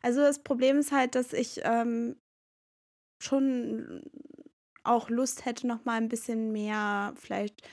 Also 0.03 0.20
das 0.20 0.40
Problem 0.40 0.76
ist 0.76 0.92
halt, 0.92 1.14
dass 1.14 1.33
ich 1.33 1.62
ähm, 1.64 2.16
schon 3.22 4.03
auch 4.85 5.09
Lust 5.09 5.46
hätte, 5.46 5.66
noch 5.66 5.87
mal 5.87 5.94
ein 5.94 6.11
bisschen 6.11 6.53
mehr 6.53 7.14
vielleicht 7.16 7.66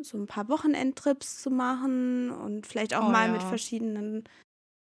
so 0.00 0.18
ein 0.18 0.26
paar 0.26 0.48
Wochenendtrips 0.48 1.40
zu 1.40 1.52
machen 1.52 2.32
und 2.32 2.66
vielleicht 2.66 2.92
auch 2.96 3.06
oh, 3.06 3.12
mal 3.12 3.28
ja. 3.28 3.32
mit 3.32 3.44
verschiedenen 3.44 4.24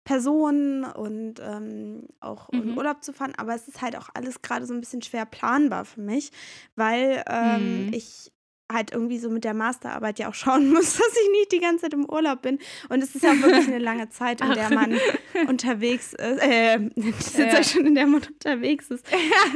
Personen 0.03 0.83
und 0.83 1.35
ähm, 1.41 2.07
auch 2.21 2.51
mhm. 2.51 2.63
in 2.63 2.77
Urlaub 2.77 3.03
zu 3.03 3.13
fahren. 3.13 3.35
Aber 3.37 3.53
es 3.53 3.67
ist 3.67 3.83
halt 3.83 3.95
auch 3.95 4.09
alles 4.15 4.41
gerade 4.41 4.65
so 4.65 4.73
ein 4.73 4.79
bisschen 4.79 5.03
schwer 5.03 5.27
planbar 5.27 5.85
für 5.85 6.01
mich, 6.01 6.31
weil 6.75 7.23
ähm, 7.27 7.85
mhm. 7.85 7.93
ich 7.93 8.31
halt 8.71 8.91
irgendwie 8.91 9.17
so 9.17 9.29
mit 9.29 9.43
der 9.43 9.53
Masterarbeit 9.53 10.19
ja 10.19 10.29
auch 10.29 10.33
schauen 10.33 10.71
muss, 10.71 10.97
dass 10.97 11.13
ich 11.23 11.31
nicht 11.31 11.51
die 11.51 11.59
ganze 11.59 11.83
Zeit 11.83 11.93
im 11.93 12.09
Urlaub 12.09 12.41
bin. 12.41 12.59
Und 12.89 13.01
es 13.01 13.15
ist 13.15 13.23
ja 13.23 13.39
wirklich 13.41 13.67
eine 13.67 13.79
lange 13.79 14.09
Zeit, 14.09 14.41
in 14.41 14.53
der 14.53 14.69
man 14.73 14.97
unterwegs 15.47 16.13
ist. 16.13 16.41
Äh, 16.41 16.77
ist 16.95 17.37
ja. 17.37 17.63
schon, 17.63 17.85
in 17.85 17.95
der 17.95 18.07
man 18.07 18.21
unterwegs 18.23 18.89
ist. 18.89 19.05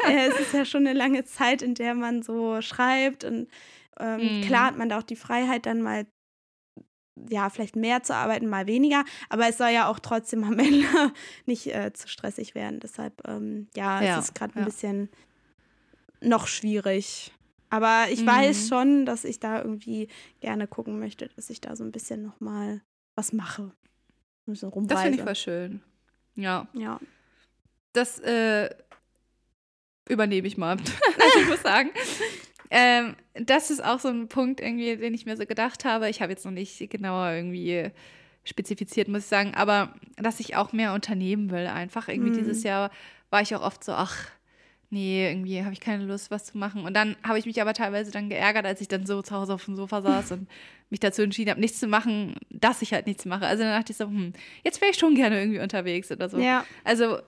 äh, 0.08 0.28
es 0.30 0.40
ist 0.40 0.54
ja 0.54 0.66
schon 0.66 0.88
eine 0.88 0.98
lange 0.98 1.26
Zeit, 1.26 1.62
in 1.62 1.74
der 1.74 1.96
man 1.96 2.24
so 2.24 2.62
schreibt. 2.62 3.24
Und 3.24 3.48
ähm, 4.00 4.40
mhm. 4.40 4.42
klar 4.44 4.68
hat 4.68 4.78
man 4.78 4.90
da 4.90 5.00
auch 5.00 5.04
die 5.04 5.16
Freiheit, 5.16 5.66
dann 5.66 5.82
mal 5.82 6.06
ja, 7.30 7.50
vielleicht 7.50 7.76
mehr 7.76 8.02
zu 8.04 8.16
arbeiten, 8.16 8.48
mal 8.48 8.68
weniger. 8.68 9.04
Aber 9.30 9.48
es 9.48 9.58
soll 9.58 9.70
ja 9.70 9.88
auch 9.88 10.00
trotzdem 10.00 10.44
am 10.44 10.58
Ende 10.58 10.88
nicht 11.46 11.68
äh, 11.68 11.92
zu 11.94 12.08
stressig 12.08 12.56
werden. 12.56 12.80
Deshalb, 12.80 13.22
ähm, 13.28 13.68
ja, 13.76 14.02
ja, 14.02 14.18
es 14.18 14.26
ist 14.26 14.36
gerade 14.36 14.58
ein 14.58 14.66
bisschen 14.66 15.10
noch 16.22 16.48
schwierig. 16.48 17.32
Aber 17.72 18.08
ich 18.12 18.22
mhm. 18.22 18.28
weiß 18.28 18.68
schon, 18.68 19.06
dass 19.06 19.24
ich 19.24 19.40
da 19.40 19.62
irgendwie 19.62 20.10
gerne 20.42 20.68
gucken 20.68 21.00
möchte, 21.00 21.30
dass 21.30 21.50
ich 21.50 21.62
da 21.62 21.76
so 21.76 21.86
ein 21.86 21.92
bisschen 21.92 22.22
noch 22.22 22.40
mal 22.42 22.82
was 23.16 23.32
mache. 23.32 23.72
So 24.46 24.70
das 24.70 25.02
finde 25.02 25.18
ich 25.18 25.24
voll 25.24 25.36
schön. 25.36 25.82
Ja. 26.36 26.68
Ja. 26.74 27.00
Das 27.94 28.20
äh, 28.20 28.70
übernehme 30.10 30.48
ich 30.48 30.58
mal. 30.58 30.78
ich 31.40 31.48
muss 31.48 31.62
sagen. 31.62 31.92
Ähm, 32.70 33.16
das 33.36 33.72
ist 33.72 33.84
auch 33.84 34.00
so 34.00 34.10
ein 34.10 34.28
Punkt, 34.28 34.60
irgendwie, 34.60 34.98
den 34.98 35.14
ich 35.14 35.26
mir 35.26 35.38
so 35.38 35.46
gedacht 35.46 35.86
habe. 35.86 36.10
Ich 36.10 36.22
habe 36.22 36.34
jetzt 36.34 36.44
noch 36.44 36.52
nicht 36.52 36.90
genauer 36.90 37.32
irgendwie 37.32 37.92
spezifiziert, 38.44 39.08
muss 39.08 39.24
ich 39.24 39.28
sagen, 39.28 39.54
aber 39.54 39.94
dass 40.18 40.42
ich 40.42 40.58
auch 40.58 40.74
mehr 40.74 40.94
unternehmen 40.94 41.52
will. 41.52 41.68
Einfach 41.68 42.10
irgendwie 42.10 42.32
mhm. 42.32 42.38
dieses 42.38 42.64
Jahr 42.64 42.92
war 43.30 43.42
ich 43.42 43.56
auch 43.56 43.62
oft 43.62 43.82
so, 43.84 43.94
ach, 43.94 44.28
nee, 44.92 45.28
irgendwie 45.28 45.64
habe 45.64 45.74
ich 45.74 45.80
keine 45.80 46.04
Lust, 46.04 46.32
was 46.32 46.46
zu 46.46 46.58
machen. 46.58 46.84
Und 46.84 46.94
dann 46.94 47.16
habe 47.24 47.40
ich 47.40 47.46
mich 47.46 47.62
aber 47.62 47.74
teilweise 47.74 48.12
dann 48.12 48.30
geärgert, 48.30 48.66
als 48.66 48.82
ich 48.82 48.88
dann 48.88 49.06
so 49.06 49.22
zu 49.22 49.34
Hause 49.34 49.54
auf 49.54 49.66
dem 49.66 49.76
Sofa 49.76 50.02
saß 50.02 50.34
und 50.34 50.50
mich 50.90 51.00
dazu 51.00 51.22
entschieden 51.22 51.50
habe, 51.50 51.62
nichts 51.62 51.80
zu 51.80 51.88
machen, 51.88 52.36
dass 52.50 52.82
ich 52.82 52.94
halt 52.94 53.08
nichts 53.08 53.26
mache. 53.26 53.48
Also 53.48 53.64
dann 53.64 53.72
dachte 53.72 53.94
ich 53.94 53.98
so, 53.98 54.06
hm, 54.06 54.34
jetzt 54.64 54.82
wäre 54.82 54.92
ich 54.92 54.98
schon 54.98 55.16
gerne 55.16 55.40
irgendwie 55.40 55.62
unterwegs 55.62 56.12
oder 56.12 56.30
so. 56.30 56.38
Ja. 56.38 56.66
Also 56.84 57.20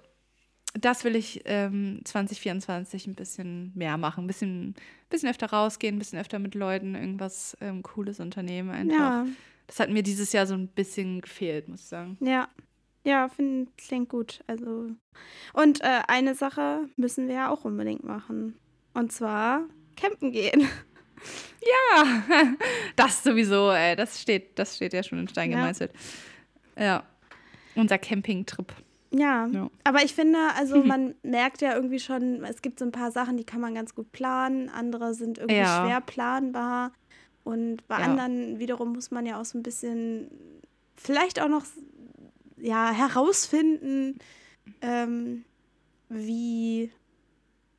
das 0.79 1.03
will 1.05 1.15
ich 1.15 1.41
ähm, 1.45 2.01
2024 2.03 3.07
ein 3.07 3.15
bisschen 3.15 3.71
mehr 3.75 3.97
machen, 3.97 4.25
ein 4.25 4.27
bisschen, 4.27 4.75
bisschen 5.09 5.29
öfter 5.29 5.47
rausgehen, 5.47 5.95
ein 5.95 5.99
bisschen 5.99 6.19
öfter 6.19 6.39
mit 6.39 6.55
Leuten 6.55 6.95
irgendwas 6.95 7.57
ähm, 7.61 7.81
Cooles 7.83 8.19
unternehmen 8.19 8.71
einfach. 8.71 8.97
Ja. 8.97 9.25
Das 9.67 9.79
hat 9.79 9.89
mir 9.89 10.03
dieses 10.03 10.33
Jahr 10.33 10.45
so 10.47 10.55
ein 10.55 10.67
bisschen 10.67 11.21
gefehlt, 11.21 11.69
muss 11.69 11.81
ich 11.81 11.87
sagen. 11.87 12.17
Ja, 12.19 12.49
ja, 13.03 13.29
find, 13.29 13.75
klingt 13.77 14.09
gut. 14.09 14.43
Also. 14.47 14.91
Und 15.53 15.81
äh, 15.81 16.01
eine 16.07 16.35
Sache 16.35 16.89
müssen 16.95 17.27
wir 17.27 17.35
ja 17.35 17.49
auch 17.49 17.65
unbedingt 17.65 18.03
machen. 18.03 18.57
Und 18.93 19.11
zwar 19.11 19.63
campen 19.95 20.31
gehen. 20.31 20.67
Ja, 21.63 22.23
das 22.97 23.23
sowieso, 23.23 23.71
ey. 23.71 23.95
Das 23.95 24.21
steht, 24.21 24.59
das 24.59 24.75
steht 24.75 24.91
ja 24.91 25.03
schon 25.03 25.19
in 25.19 25.29
Stein 25.29 25.51
gemeißelt. 25.51 25.93
Ja. 26.77 26.83
ja. 26.83 27.03
Unser 27.75 27.97
Campingtrip. 27.97 28.73
Ja. 29.11 29.47
ja. 29.47 29.69
aber 29.83 30.03
ich 30.03 30.13
finde, 30.13 30.39
also 30.57 30.83
man 30.83 31.15
merkt 31.23 31.61
ja 31.61 31.75
irgendwie 31.75 31.99
schon, 31.99 32.43
es 32.43 32.61
gibt 32.61 32.79
so 32.79 32.85
ein 32.85 32.91
paar 32.91 33.11
Sachen, 33.11 33.37
die 33.37 33.45
kann 33.45 33.61
man 33.61 33.75
ganz 33.75 33.95
gut 33.95 34.11
planen, 34.11 34.69
andere 34.69 35.13
sind 35.13 35.37
irgendwie 35.37 35.57
ja. 35.57 35.85
schwer 35.85 36.01
planbar. 36.01 36.91
Und 37.43 37.87
bei 37.87 37.97
anderen 37.97 38.59
wiederum 38.59 38.93
muss 38.93 39.11
man 39.11 39.25
ja 39.25 39.39
auch 39.39 39.45
so 39.45 39.57
ein 39.57 39.63
bisschen 39.63 40.29
vielleicht 40.95 41.41
auch 41.41 41.49
noch 41.49 41.65
ja, 42.63 42.91
herausfinden, 42.91 44.17
ähm, 44.81 45.43
wie, 46.09 46.91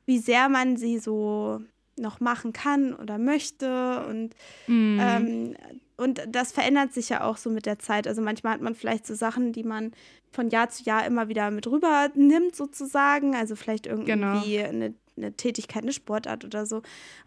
wie 0.05 0.19
sehr 0.19 0.47
man 0.47 0.77
sie 0.77 0.99
so 0.99 1.61
noch 1.97 2.19
machen 2.19 2.53
kann 2.53 2.93
oder 2.93 3.17
möchte. 3.17 4.05
Und, 4.07 4.35
mm. 4.67 4.99
ähm, 4.99 5.55
und 5.97 6.21
das 6.29 6.51
verändert 6.51 6.93
sich 6.93 7.09
ja 7.09 7.23
auch 7.23 7.37
so 7.37 7.49
mit 7.49 7.65
der 7.65 7.79
Zeit. 7.79 8.07
Also 8.07 8.21
manchmal 8.21 8.53
hat 8.53 8.61
man 8.61 8.75
vielleicht 8.75 9.07
so 9.07 9.15
Sachen, 9.15 9.53
die 9.53 9.63
man 9.63 9.91
von 10.31 10.49
Jahr 10.49 10.69
zu 10.69 10.83
Jahr 10.83 11.05
immer 11.05 11.29
wieder 11.29 11.49
mit 11.49 11.65
rüber 11.67 12.09
nimmt, 12.13 12.55
sozusagen. 12.55 13.35
Also 13.35 13.55
vielleicht 13.55 13.87
irgendwie 13.87 14.11
genau. 14.11 14.39
eine 14.43 14.93
eine 15.17 15.33
Tätigkeit, 15.33 15.83
eine 15.83 15.93
Sportart 15.93 16.45
oder 16.45 16.65
so. 16.65 16.81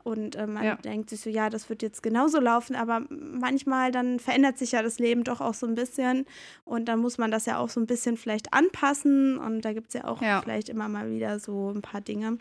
Und 0.05 0.37
äh, 0.37 0.46
man 0.46 0.64
ja. 0.64 0.74
denkt 0.77 1.11
sich 1.11 1.20
so, 1.20 1.31
ja, 1.31 1.51
das 1.51 1.68
wird 1.68 1.83
jetzt 1.83 2.03
genauso 2.03 2.40
laufen, 2.40 2.77
aber 2.77 3.03
manchmal 3.11 3.92
dann 3.92 4.20
verändert 4.20 4.59
sich 4.59 4.72
ja 4.72 4.83
das 4.83 4.98
Leben 4.98 5.24
doch 5.24 5.40
auch 5.40 5.55
so 5.55 5.66
ein 5.66 5.74
bisschen. 5.74 6.27
Und 6.64 6.87
dann 6.87 7.01
muss 7.01 7.18
man 7.18 7.31
das 7.31 7.46
ja 7.46 7.59
auch 7.59 7.68
so 7.68 7.81
ein 7.81 7.87
bisschen 7.87 8.16
vielleicht 8.16 8.53
anpassen. 8.53 9.38
Und 9.38 9.62
da 9.62 9.72
gibt 9.72 9.88
es 9.88 9.94
ja 9.94 10.05
auch 10.05 10.22
ja. 10.22 10.40
vielleicht 10.42 10.68
immer 10.68 10.88
mal 10.88 11.11
wieder 11.11 11.38
so 11.38 11.70
ein 11.70 11.83
paar 11.83 12.01
Dinge. 12.01 12.38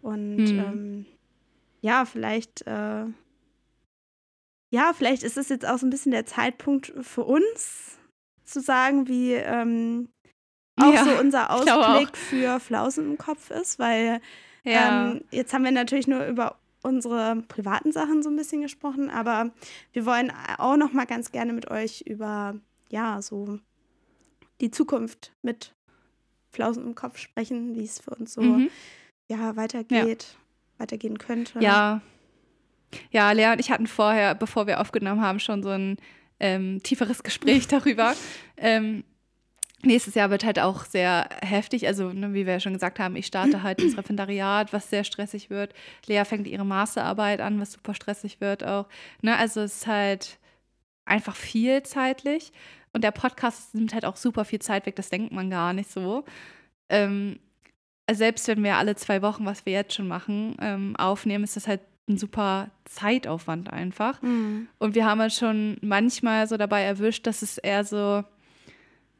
Und 0.00 0.36
mhm. 0.36 0.58
ähm, 0.58 1.06
ja, 1.80 2.04
vielleicht, 2.04 2.66
äh, 2.66 3.04
ja, 4.70 4.92
vielleicht 4.94 5.22
ist 5.22 5.36
es 5.36 5.48
jetzt 5.48 5.66
auch 5.66 5.78
so 5.78 5.86
ein 5.86 5.90
bisschen 5.90 6.12
der 6.12 6.26
Zeitpunkt 6.26 6.92
für 7.00 7.24
uns 7.24 7.98
zu 8.44 8.60
sagen, 8.60 9.08
wie 9.08 9.32
ähm, 9.34 10.08
auch 10.76 10.92
ja, 10.92 11.04
so 11.04 11.10
unser 11.20 11.50
Ausblick 11.50 12.16
für 12.16 12.60
Flausen 12.60 13.12
im 13.12 13.18
Kopf 13.18 13.50
ist, 13.50 13.78
weil 13.78 14.20
ja. 14.64 15.12
Ähm, 15.12 15.24
jetzt 15.30 15.52
haben 15.52 15.64
wir 15.64 15.70
natürlich 15.70 16.06
nur 16.06 16.26
über 16.26 16.56
unsere 16.82 17.42
privaten 17.48 17.92
Sachen 17.92 18.22
so 18.22 18.30
ein 18.30 18.36
bisschen 18.36 18.62
gesprochen, 18.62 19.10
aber 19.10 19.50
wir 19.92 20.04
wollen 20.06 20.32
auch 20.58 20.76
noch 20.76 20.92
mal 20.92 21.06
ganz 21.06 21.30
gerne 21.30 21.52
mit 21.52 21.70
euch 21.70 22.02
über 22.02 22.54
ja 22.90 23.22
so 23.22 23.58
die 24.60 24.70
Zukunft 24.70 25.32
mit 25.42 25.74
Flausen 26.50 26.84
im 26.86 26.94
Kopf 26.94 27.18
sprechen, 27.18 27.74
wie 27.74 27.84
es 27.84 27.98
für 28.00 28.10
uns 28.10 28.34
so 28.34 28.42
mhm. 28.42 28.70
ja 29.28 29.56
weitergeht, 29.56 30.36
ja. 30.36 30.80
weitergehen 30.80 31.18
könnte. 31.18 31.60
Ja, 31.60 32.02
ja, 33.10 33.32
Lea 33.32 33.52
und 33.52 33.60
ich 33.60 33.70
hatten 33.70 33.86
vorher, 33.86 34.34
bevor 34.34 34.66
wir 34.66 34.80
aufgenommen 34.80 35.20
haben, 35.20 35.40
schon 35.40 35.62
so 35.62 35.70
ein 35.70 35.96
ähm, 36.40 36.82
tieferes 36.82 37.22
Gespräch 37.22 37.68
darüber. 37.68 38.14
ähm, 38.56 39.04
Nächstes 39.84 40.14
Jahr 40.14 40.30
wird 40.30 40.44
halt 40.44 40.58
auch 40.58 40.84
sehr 40.84 41.28
heftig. 41.42 41.86
Also, 41.86 42.12
ne, 42.12 42.34
wie 42.34 42.46
wir 42.46 42.54
ja 42.54 42.60
schon 42.60 42.72
gesagt 42.72 42.98
haben, 42.98 43.16
ich 43.16 43.26
starte 43.26 43.62
halt 43.62 43.80
ins 43.80 43.96
Referendariat, 43.98 44.72
was 44.72 44.90
sehr 44.90 45.04
stressig 45.04 45.50
wird. 45.50 45.74
Lea 46.06 46.24
fängt 46.24 46.46
ihre 46.46 46.64
Masterarbeit 46.64 47.40
an, 47.40 47.60
was 47.60 47.72
super 47.72 47.94
stressig 47.94 48.40
wird 48.40 48.64
auch. 48.64 48.86
Ne, 49.22 49.36
also, 49.36 49.60
es 49.60 49.76
ist 49.76 49.86
halt 49.86 50.38
einfach 51.04 51.36
viel 51.36 51.82
zeitlich. 51.82 52.52
Und 52.92 53.04
der 53.04 53.10
Podcast 53.10 53.74
nimmt 53.74 53.94
halt 53.94 54.04
auch 54.04 54.16
super 54.16 54.44
viel 54.44 54.60
Zeit 54.60 54.86
weg, 54.86 54.96
das 54.96 55.10
denkt 55.10 55.32
man 55.32 55.50
gar 55.50 55.72
nicht 55.72 55.90
so. 55.90 56.24
Ähm, 56.88 57.38
selbst 58.10 58.48
wenn 58.48 58.62
wir 58.62 58.76
alle 58.76 58.96
zwei 58.96 59.22
Wochen, 59.22 59.46
was 59.46 59.64
wir 59.64 59.72
jetzt 59.72 59.94
schon 59.94 60.08
machen, 60.08 60.56
ähm, 60.60 60.94
aufnehmen, 60.96 61.44
ist 61.44 61.56
das 61.56 61.66
halt 61.66 61.80
ein 62.08 62.18
super 62.18 62.70
Zeitaufwand 62.84 63.72
einfach. 63.72 64.20
Mhm. 64.22 64.68
Und 64.78 64.94
wir 64.94 65.06
haben 65.06 65.20
halt 65.20 65.32
schon 65.32 65.78
manchmal 65.80 66.46
so 66.46 66.56
dabei 66.56 66.82
erwischt, 66.82 67.26
dass 67.26 67.42
es 67.42 67.58
eher 67.58 67.84
so 67.84 68.24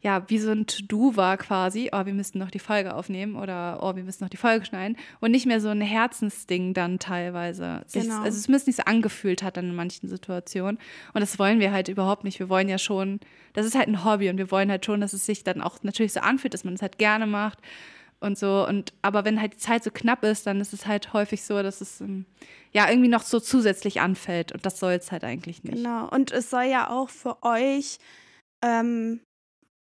ja, 0.02 0.28
wie 0.28 0.38
so 0.38 0.50
ein 0.50 0.66
To-Do 0.66 1.16
war 1.16 1.36
quasi, 1.36 1.90
oh, 1.92 2.04
wir 2.04 2.12
müssten 2.12 2.40
noch 2.40 2.50
die 2.50 2.58
Folge 2.58 2.94
aufnehmen 2.94 3.36
oder 3.36 3.78
oh, 3.82 3.94
wir 3.94 4.02
müssen 4.02 4.24
noch 4.24 4.30
die 4.30 4.36
Folge 4.36 4.64
schneiden 4.64 4.96
und 5.20 5.30
nicht 5.30 5.46
mehr 5.46 5.60
so 5.60 5.68
ein 5.68 5.80
Herzensding 5.80 6.74
dann 6.74 6.98
teilweise. 6.98 7.84
Genau. 7.92 8.20
also 8.20 8.36
es 8.36 8.48
müsste 8.48 8.70
nicht 8.70 8.78
so 8.78 8.82
angefühlt 8.82 9.44
hat 9.44 9.56
dann 9.56 9.70
in 9.70 9.76
manchen 9.76 10.08
Situationen 10.08 10.80
und 11.14 11.20
das 11.20 11.38
wollen 11.38 11.60
wir 11.60 11.70
halt 11.70 11.88
überhaupt 11.88 12.24
nicht. 12.24 12.40
Wir 12.40 12.48
wollen 12.48 12.68
ja 12.68 12.78
schon, 12.78 13.20
das 13.52 13.64
ist 13.64 13.76
halt 13.76 13.86
ein 13.86 14.04
Hobby 14.04 14.28
und 14.28 14.38
wir 14.38 14.50
wollen 14.50 14.72
halt 14.72 14.84
schon, 14.84 15.00
dass 15.00 15.12
es 15.12 15.24
sich 15.24 15.44
dann 15.44 15.62
auch 15.62 15.80
natürlich 15.84 16.12
so 16.12 16.20
anfühlt, 16.20 16.52
dass 16.52 16.64
man 16.64 16.74
es 16.74 16.82
halt 16.82 16.98
gerne 16.98 17.28
macht 17.28 17.60
und 18.18 18.36
so 18.36 18.66
und 18.66 18.92
aber 19.02 19.24
wenn 19.24 19.40
halt 19.40 19.52
die 19.52 19.58
Zeit 19.58 19.84
so 19.84 19.92
knapp 19.92 20.24
ist, 20.24 20.48
dann 20.48 20.60
ist 20.60 20.72
es 20.72 20.84
halt 20.84 21.12
häufig 21.12 21.44
so, 21.44 21.62
dass 21.62 21.80
es 21.80 22.00
ähm, 22.00 22.26
ja 22.72 22.88
irgendwie 22.88 23.08
noch 23.08 23.22
so 23.22 23.38
zusätzlich 23.38 24.00
anfällt 24.00 24.50
und 24.50 24.66
das 24.66 24.80
soll 24.80 24.94
es 24.94 25.12
halt 25.12 25.22
eigentlich 25.22 25.62
nicht. 25.62 25.76
Genau 25.76 26.08
und 26.08 26.32
es 26.32 26.50
soll 26.50 26.64
ja 26.64 26.90
auch 26.90 27.08
für 27.08 27.40
euch 27.44 27.98
ähm, 28.64 29.20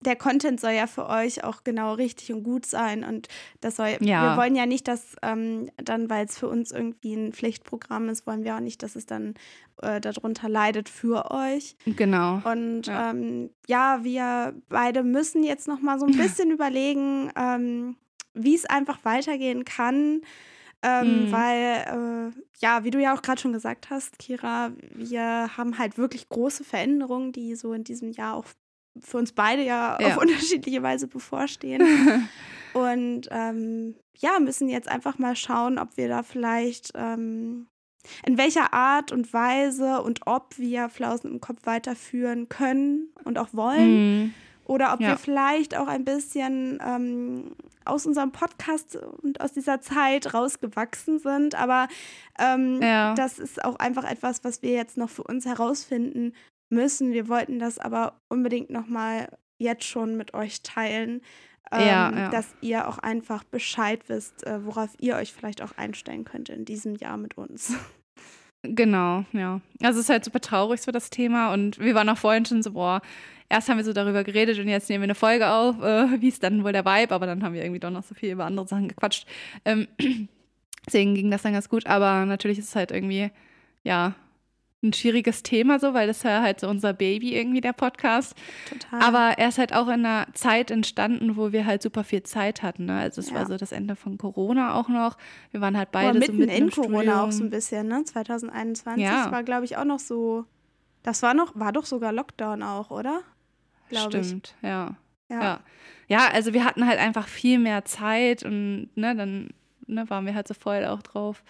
der 0.04 0.16
Content 0.16 0.60
soll 0.60 0.72
ja 0.72 0.86
für 0.86 1.08
euch 1.08 1.44
auch 1.44 1.64
genau 1.64 1.94
richtig 1.94 2.32
und 2.32 2.42
gut 2.42 2.66
sein. 2.66 3.04
Und 3.04 3.28
das 3.60 3.76
soll, 3.76 3.96
ja. 4.00 4.30
wir 4.30 4.36
wollen 4.36 4.54
ja 4.54 4.66
nicht, 4.66 4.88
dass 4.88 5.16
ähm, 5.22 5.70
dann, 5.76 6.10
weil 6.10 6.26
es 6.26 6.38
für 6.38 6.48
uns 6.48 6.70
irgendwie 6.70 7.14
ein 7.14 7.32
Pflichtprogramm 7.32 8.08
ist, 8.08 8.26
wollen 8.26 8.44
wir 8.44 8.56
auch 8.56 8.60
nicht, 8.60 8.82
dass 8.82 8.96
es 8.96 9.06
dann 9.06 9.34
äh, 9.80 10.00
darunter 10.00 10.48
leidet 10.48 10.88
für 10.88 11.30
euch. 11.30 11.76
Genau. 11.86 12.40
Und 12.44 12.86
ja, 12.86 13.10
ähm, 13.10 13.50
ja 13.66 14.00
wir 14.02 14.54
beide 14.68 15.02
müssen 15.02 15.42
jetzt 15.42 15.68
noch 15.68 15.80
mal 15.80 15.98
so 15.98 16.06
ein 16.06 16.16
bisschen 16.16 16.50
überlegen, 16.50 17.30
ähm, 17.36 17.96
wie 18.34 18.54
es 18.54 18.66
einfach 18.66 19.04
weitergehen 19.04 19.64
kann. 19.64 20.22
Ähm, 20.84 21.26
mhm. 21.26 21.32
Weil, 21.32 22.32
äh, 22.32 22.40
ja, 22.60 22.82
wie 22.82 22.90
du 22.90 23.00
ja 23.00 23.14
auch 23.14 23.22
gerade 23.22 23.40
schon 23.40 23.52
gesagt 23.52 23.88
hast, 23.90 24.18
Kira, 24.18 24.72
wir 24.92 25.56
haben 25.56 25.78
halt 25.78 25.96
wirklich 25.96 26.28
große 26.28 26.64
Veränderungen, 26.64 27.30
die 27.30 27.54
so 27.54 27.72
in 27.72 27.84
diesem 27.84 28.10
Jahr 28.10 28.34
auch 28.34 28.46
für 29.00 29.18
uns 29.18 29.32
beide 29.32 29.62
ja, 29.64 29.98
ja. 30.00 30.08
auf 30.08 30.16
unterschiedliche 30.22 30.82
Weise 30.82 31.06
bevorstehen. 31.08 31.82
und 32.74 33.28
ähm, 33.30 33.94
ja, 34.16 34.38
müssen 34.40 34.68
jetzt 34.68 34.88
einfach 34.88 35.18
mal 35.18 35.36
schauen, 35.36 35.78
ob 35.78 35.96
wir 35.96 36.08
da 36.08 36.22
vielleicht 36.22 36.92
ähm, 36.94 37.66
in 38.26 38.36
welcher 38.38 38.72
Art 38.72 39.12
und 39.12 39.32
Weise 39.32 40.02
und 40.02 40.26
ob 40.26 40.58
wir 40.58 40.88
Flausen 40.88 41.30
im 41.30 41.40
Kopf 41.40 41.60
weiterführen 41.64 42.48
können 42.48 43.12
und 43.24 43.38
auch 43.38 43.48
wollen. 43.52 44.22
Mhm. 44.22 44.34
oder 44.64 44.92
ob 44.94 45.00
Ja. 45.00 45.08
wir 45.10 45.16
vielleicht 45.18 45.76
auch 45.76 45.86
ein 45.88 46.04
bisschen 46.04 46.78
ähm, 46.84 47.56
aus 47.84 48.06
unserem 48.06 48.30
Podcast 48.32 48.96
und 48.96 49.40
aus 49.40 49.52
dieser 49.52 49.80
Zeit 49.80 50.34
rausgewachsen 50.34 51.18
sind. 51.18 51.54
Aber 51.56 51.88
ähm, 52.38 52.80
Ja. 52.80 53.14
das 53.14 53.38
ist 53.40 53.64
auch 53.64 53.76
einfach 53.76 54.04
etwas, 54.08 54.44
was 54.44 54.62
wir 54.62 54.70
jetzt 54.72 54.96
noch 54.96 55.10
für 55.10 55.24
uns 55.24 55.46
herausfinden 55.46 56.32
müssen. 56.72 57.12
Wir 57.12 57.28
wollten 57.28 57.58
das 57.58 57.78
aber 57.78 58.20
unbedingt 58.28 58.70
nochmal 58.70 59.28
jetzt 59.58 59.84
schon 59.84 60.16
mit 60.16 60.34
euch 60.34 60.62
teilen, 60.62 61.20
ähm, 61.70 61.86
Ja, 61.86 62.10
ja. 62.10 62.30
dass 62.30 62.54
ihr 62.60 62.88
auch 62.88 62.98
einfach 62.98 63.44
Bescheid 63.44 64.00
wisst, 64.08 64.44
äh, 64.46 64.64
worauf 64.64 64.90
ihr 64.98 65.16
euch 65.16 65.32
vielleicht 65.32 65.62
auch 65.62 65.76
einstellen 65.76 66.24
könnt 66.24 66.48
in 66.48 66.64
diesem 66.64 66.96
Jahr 66.96 67.16
mit 67.16 67.38
uns. 67.38 67.74
Genau, 68.64 69.24
ja. 69.32 69.60
Also 69.82 69.98
es 69.98 70.06
ist 70.06 70.10
halt 70.10 70.24
super 70.24 70.40
traurig 70.40 70.80
so 70.80 70.92
das 70.92 71.10
Thema 71.10 71.52
und 71.52 71.78
wir 71.80 71.94
waren 71.94 72.08
auch 72.08 72.18
vorhin 72.18 72.44
schon 72.44 72.62
so, 72.62 72.72
boah, 72.72 73.02
erst 73.48 73.68
haben 73.68 73.76
wir 73.76 73.84
so 73.84 73.92
darüber 73.92 74.22
geredet 74.22 74.58
und 74.58 74.68
jetzt 74.68 74.88
nehmen 74.88 75.02
wir 75.02 75.06
eine 75.06 75.14
Folge 75.16 75.50
auf, 75.50 75.80
äh, 75.82 76.20
wie 76.20 76.28
ist 76.28 76.42
dann 76.44 76.62
wohl 76.62 76.72
der 76.72 76.84
Vibe, 76.84 77.12
aber 77.12 77.26
dann 77.26 77.42
haben 77.42 77.54
wir 77.54 77.62
irgendwie 77.62 77.80
doch 77.80 77.90
noch 77.90 78.04
so 78.04 78.14
viel 78.14 78.30
über 78.32 78.44
andere 78.44 78.68
Sachen 78.68 78.86
gequatscht. 78.88 79.26
Ähm, 79.64 79.88
deswegen 80.86 81.14
ging 81.14 81.30
das 81.30 81.42
dann 81.42 81.54
ganz 81.54 81.68
gut, 81.68 81.86
aber 81.86 82.24
natürlich 82.24 82.58
ist 82.58 82.68
es 82.68 82.76
halt 82.76 82.92
irgendwie, 82.92 83.30
ja, 83.82 84.14
ein 84.82 84.92
schwieriges 84.92 85.42
Thema 85.44 85.78
so, 85.78 85.94
weil 85.94 86.08
das 86.08 86.18
ist 86.18 86.22
ja 86.24 86.42
halt 86.42 86.58
so 86.60 86.68
unser 86.68 86.92
Baby 86.92 87.36
irgendwie, 87.36 87.60
der 87.60 87.72
Podcast. 87.72 88.34
Total. 88.68 89.00
Aber 89.00 89.38
er 89.38 89.48
ist 89.48 89.58
halt 89.58 89.72
auch 89.72 89.86
in 89.86 90.04
einer 90.04 90.26
Zeit 90.34 90.70
entstanden, 90.72 91.36
wo 91.36 91.52
wir 91.52 91.66
halt 91.66 91.82
super 91.82 92.02
viel 92.02 92.24
Zeit 92.24 92.62
hatten. 92.62 92.86
Ne? 92.86 92.98
Also 92.98 93.20
es 93.20 93.30
Ja. 93.30 93.36
war 93.36 93.46
so 93.46 93.56
das 93.56 93.70
Ende 93.70 93.94
von 93.94 94.18
Corona 94.18 94.74
auch 94.74 94.88
noch. 94.88 95.16
Wir 95.52 95.60
waren 95.60 95.76
halt 95.78 95.92
beide 95.92 96.18
mitten, 96.18 96.32
so 96.32 96.38
mitten 96.38 96.50
in 96.52 96.64
im 96.64 96.70
Corona 96.70 97.20
auch 97.22 97.26
so 97.26 97.30
Studium. 97.30 97.46
ein 97.46 97.50
bisschen, 97.50 97.88
ne? 97.88 98.04
2021 98.04 99.02
Ja. 99.04 99.30
war, 99.30 99.42
glaube 99.44 99.64
ich, 99.64 99.76
auch 99.76 99.84
noch 99.84 100.00
so. 100.00 100.44
Das 101.04 101.22
war 101.22 101.34
noch, 101.34 101.52
war 101.58 101.72
doch 101.72 101.86
sogar 101.86 102.12
Lockdown 102.12 102.62
auch, 102.62 102.90
oder? 102.90 103.22
Glaube 103.88 104.18
ich. 104.18 104.26
Stimmt, 104.26 104.54
ja. 104.62 104.96
Ja. 105.28 105.40
Ja. 105.42 105.60
ja, 106.08 106.28
also 106.32 106.52
wir 106.52 106.64
hatten 106.64 106.86
halt 106.86 106.98
einfach 106.98 107.26
viel 107.28 107.58
mehr 107.58 107.84
Zeit 107.84 108.42
und 108.42 108.90
ne, 108.96 109.14
dann 109.16 109.50
ne, 109.86 110.08
waren 110.10 110.26
wir 110.26 110.34
halt 110.34 110.46
so 110.48 110.54
voll 110.54 110.84
auch 110.86 111.02
drauf 111.02 111.42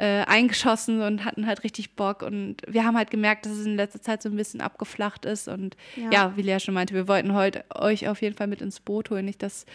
äh, 0.00 0.24
eingeschossen 0.24 1.02
und 1.02 1.26
hatten 1.26 1.46
halt 1.46 1.62
richtig 1.62 1.94
Bock. 1.94 2.22
Und 2.22 2.56
wir 2.66 2.86
haben 2.86 2.96
halt 2.96 3.10
gemerkt, 3.10 3.44
dass 3.44 3.52
es 3.52 3.66
in 3.66 3.76
letzter 3.76 4.00
Zeit 4.00 4.22
so 4.22 4.30
ein 4.30 4.36
bisschen 4.36 4.62
abgeflacht 4.62 5.26
ist. 5.26 5.46
Und 5.46 5.76
Ja. 5.94 6.10
ja, 6.10 6.36
wie 6.36 6.42
Lea 6.42 6.58
schon 6.58 6.72
meinte, 6.72 6.94
wir 6.94 7.06
wollten 7.06 7.34
heute 7.34 7.66
euch 7.74 8.08
auf 8.08 8.22
jeden 8.22 8.34
Fall 8.34 8.46
mit 8.46 8.62
ins 8.62 8.80
Boot 8.80 9.10
holen. 9.10 9.26
Nicht, 9.26 9.42
dass, 9.42 9.66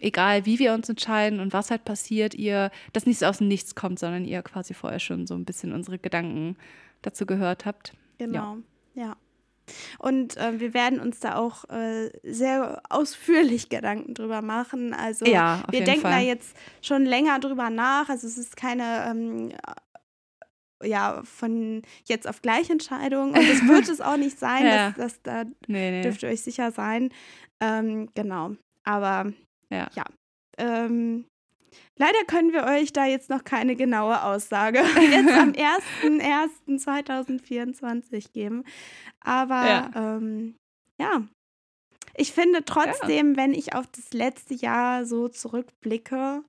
egal 0.00 0.46
wie 0.46 0.58
wir 0.58 0.72
uns 0.72 0.88
entscheiden 0.88 1.40
und 1.40 1.52
was 1.52 1.70
halt 1.70 1.84
passiert, 1.84 2.34
ihr, 2.34 2.70
dass 2.94 3.04
nichts 3.04 3.22
aus 3.22 3.38
dem 3.38 3.48
Nichts 3.48 3.74
kommt, 3.74 3.98
sondern 3.98 4.24
ihr 4.24 4.40
quasi 4.40 4.72
vorher 4.72 4.98
schon 4.98 5.26
so 5.26 5.34
ein 5.34 5.44
bisschen 5.44 5.72
unsere 5.74 5.98
Gedanken 5.98 6.56
dazu 7.02 7.26
gehört 7.26 7.66
habt. 7.66 7.92
Genau, 8.16 8.56
ja. 8.94 9.14
Und 9.98 10.36
äh, 10.36 10.60
wir 10.60 10.74
werden 10.74 11.00
uns 11.00 11.20
da 11.20 11.36
auch 11.36 11.64
äh, 11.70 12.10
sehr 12.22 12.82
ausführlich 12.88 13.68
Gedanken 13.70 14.14
drüber 14.14 14.42
machen. 14.42 14.94
Also 14.94 15.24
Ja, 15.26 15.62
wir 15.70 15.84
denken 15.84 16.02
Fall. 16.02 16.12
da 16.12 16.18
jetzt 16.20 16.56
schon 16.82 17.04
länger 17.04 17.38
drüber 17.40 17.70
nach. 17.70 18.08
Also 18.08 18.26
es 18.26 18.38
ist 18.38 18.56
keine 18.56 19.06
ähm, 19.10 19.52
ja, 20.82 21.22
von 21.24 21.82
jetzt 22.04 22.28
auf 22.28 22.42
gleich 22.42 22.68
Entscheidung. 22.70 23.30
Und 23.30 23.38
es 23.48 23.66
wird 23.66 23.88
es 23.88 24.00
auch 24.00 24.16
nicht 24.16 24.38
sein, 24.38 24.64
Ja. 24.66 24.90
dass, 24.90 24.96
dass 24.96 25.22
da 25.22 25.44
Nee, 25.66 25.90
nee. 25.90 26.02
dürft 26.02 26.22
ihr 26.22 26.28
euch 26.28 26.42
sicher 26.42 26.70
sein. 26.70 27.10
Ähm, 27.60 28.08
genau. 28.14 28.52
Aber 28.84 29.32
Ja. 29.70 29.88
Ähm, 30.58 31.26
leider 31.98 32.18
können 32.26 32.52
wir 32.52 32.64
euch 32.64 32.92
da 32.92 33.06
jetzt 33.06 33.30
noch 33.30 33.44
keine 33.44 33.74
genaue 33.76 34.22
Aussage 34.22 34.78
jetzt 35.10 35.32
am 35.32 35.52
01.01.2024 35.52 38.32
geben. 38.32 38.64
Aber 39.20 39.66
Ja. 39.66 39.90
ähm, 39.94 40.56
ja, 41.00 41.22
ich 42.14 42.32
finde 42.32 42.64
trotzdem, 42.64 43.36
wenn 43.36 43.52
ich 43.52 43.74
auf 43.74 43.86
das 43.88 44.12
letzte 44.12 44.54
Jahr 44.54 45.04
so 45.04 45.28
zurückblicke, 45.28 46.42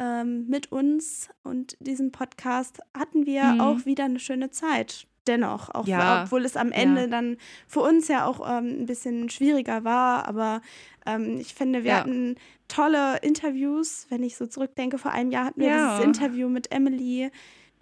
ähm, 0.00 0.46
mit 0.48 0.72
uns 0.72 1.28
und 1.44 1.76
diesem 1.78 2.10
Podcast 2.10 2.80
hatten 2.96 3.26
wir 3.26 3.52
Mhm. 3.52 3.60
auch 3.60 3.84
wieder 3.84 4.06
eine 4.06 4.18
schöne 4.18 4.50
Zeit. 4.50 5.06
Dennoch, 5.26 5.70
auch 5.74 5.86
Ja. 5.86 6.22
obwohl 6.24 6.44
es 6.44 6.56
am 6.56 6.70
Ende 6.72 7.02
Ja. 7.02 7.06
dann 7.06 7.36
für 7.66 7.80
uns 7.80 8.08
ja 8.08 8.26
auch 8.26 8.40
ähm, 8.46 8.82
ein 8.82 8.86
bisschen 8.86 9.30
schwieriger 9.30 9.82
war. 9.84 10.28
Aber 10.28 10.60
ähm, 11.06 11.38
ich 11.40 11.54
finde, 11.54 11.82
wir 11.84 11.92
Ja. 11.92 12.00
hatten 12.00 12.36
tolle 12.68 13.18
Interviews. 13.22 14.06
Wenn 14.10 14.22
ich 14.22 14.36
so 14.36 14.46
zurückdenke, 14.46 14.98
vor 14.98 15.12
einem 15.12 15.30
Jahr 15.30 15.46
hatten 15.46 15.60
wir 15.60 15.72
dieses 15.72 16.04
Interview 16.04 16.48
mit 16.48 16.70
Emily 16.72 17.30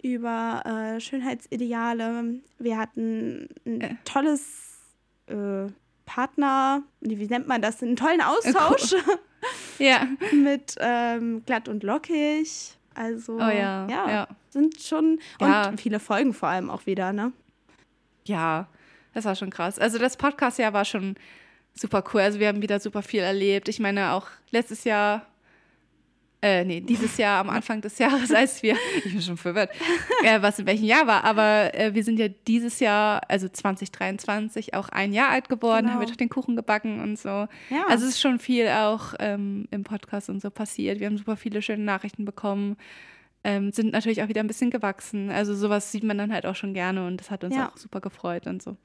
über 0.01 0.61
äh, 0.65 0.99
Schönheitsideale. 0.99 2.35
Wir 2.59 2.77
hatten 2.77 3.47
ein 3.65 3.81
Äh. 3.81 3.95
tolles 4.05 4.41
äh, 5.27 5.67
Partner, 6.05 6.83
wie 6.99 7.27
nennt 7.27 7.47
man 7.47 7.61
das? 7.61 7.81
Einen 7.81 7.95
tollen 7.95 8.21
Austausch 8.21 8.93
Ja. 9.79 10.07
mit 10.33 10.75
ähm, 10.79 11.43
glatt 11.45 11.67
und 11.69 11.83
lockig. 11.83 12.77
Also 12.95 13.35
Oh 13.35 13.39
ja. 13.39 13.87
ja, 13.87 14.09
ja. 14.09 14.27
sind 14.49 14.79
schon 14.81 15.19
Ja. 15.39 15.69
und 15.69 15.81
viele 15.81 15.99
Folgen 15.99 16.33
vor 16.33 16.49
allem 16.49 16.69
auch 16.69 16.85
wieder, 16.85 17.13
ne? 17.13 17.31
Ja, 18.25 18.67
das 19.13 19.25
war 19.25 19.35
schon 19.35 19.49
krass. 19.49 19.79
Also 19.79 19.97
das 19.99 20.17
Podcast-Jahr 20.17 20.73
war 20.73 20.85
schon 20.85 21.15
super 21.73 22.03
cool. 22.13 22.21
Also 22.21 22.39
wir 22.39 22.47
haben 22.47 22.61
wieder 22.61 22.79
super 22.79 23.01
viel 23.01 23.21
erlebt. 23.21 23.67
Ich 23.67 23.79
meine 23.79 24.13
auch 24.13 24.27
letztes 24.51 24.83
Jahr, 24.83 25.25
äh, 26.43 26.63
nee, 26.65 26.81
dieses 26.81 27.17
Jahr 27.17 27.39
am 27.39 27.49
Anfang 27.49 27.81
des 27.81 27.97
Jahres, 27.97 28.31
als 28.35 28.61
wir, 28.61 28.75
ich 28.97 29.11
bin 29.11 29.21
schon 29.21 29.37
verwirrt, 29.37 29.71
äh, 30.23 30.41
was 30.41 30.59
in 30.59 30.67
welchem 30.67 30.85
Jahr 30.85 31.07
war, 31.07 31.23
aber 31.23 31.73
äh, 31.73 31.95
wir 31.95 32.03
sind 32.03 32.19
ja 32.19 32.27
dieses 32.47 32.79
Jahr, 32.79 33.21
also 33.29 33.47
2023, 33.49 34.73
auch 34.73 34.89
ein 34.89 35.13
Jahr 35.13 35.29
alt 35.29 35.49
geworden, 35.49 35.85
Genau. 35.85 35.93
haben 35.93 36.01
wir 36.01 36.07
doch 36.07 36.15
den 36.15 36.29
Kuchen 36.29 36.55
gebacken 36.55 36.99
und 37.01 37.17
so. 37.17 37.29
Ja. 37.69 37.85
Also 37.87 38.05
es 38.05 38.11
ist 38.15 38.21
schon 38.21 38.39
viel 38.39 38.67
auch 38.67 39.13
ähm, 39.19 39.67
im 39.71 39.83
Podcast 39.83 40.29
und 40.29 40.41
so 40.41 40.49
passiert. 40.51 40.99
Wir 40.99 41.07
haben 41.07 41.17
super 41.17 41.37
viele 41.37 41.61
schöne 41.61 41.83
Nachrichten 41.83 42.25
bekommen. 42.25 42.75
Ähm, 43.45 43.73
sind 43.73 43.91
natürlich 43.91 44.23
auch 44.23 44.29
wieder 44.29 44.39
ein 44.41 44.47
bisschen 44.47 44.69
gewachsen. 44.69 45.29
Also 45.29 45.53
sowas 45.53 45.91
sieht 45.91 46.03
man 46.05 46.17
dann 46.17 46.31
halt 46.31 46.45
auch 46.45 46.55
schon 46.55 46.73
gerne 46.73 47.05
und 47.05 47.17
das 47.17 47.29
hat 47.29 47.43
uns 47.43 47.53
Ja. 47.55 47.69
auch 47.69 47.77
super 47.77 47.99
gefreut 47.99 48.47
und 48.47 48.63
so. 48.63 48.77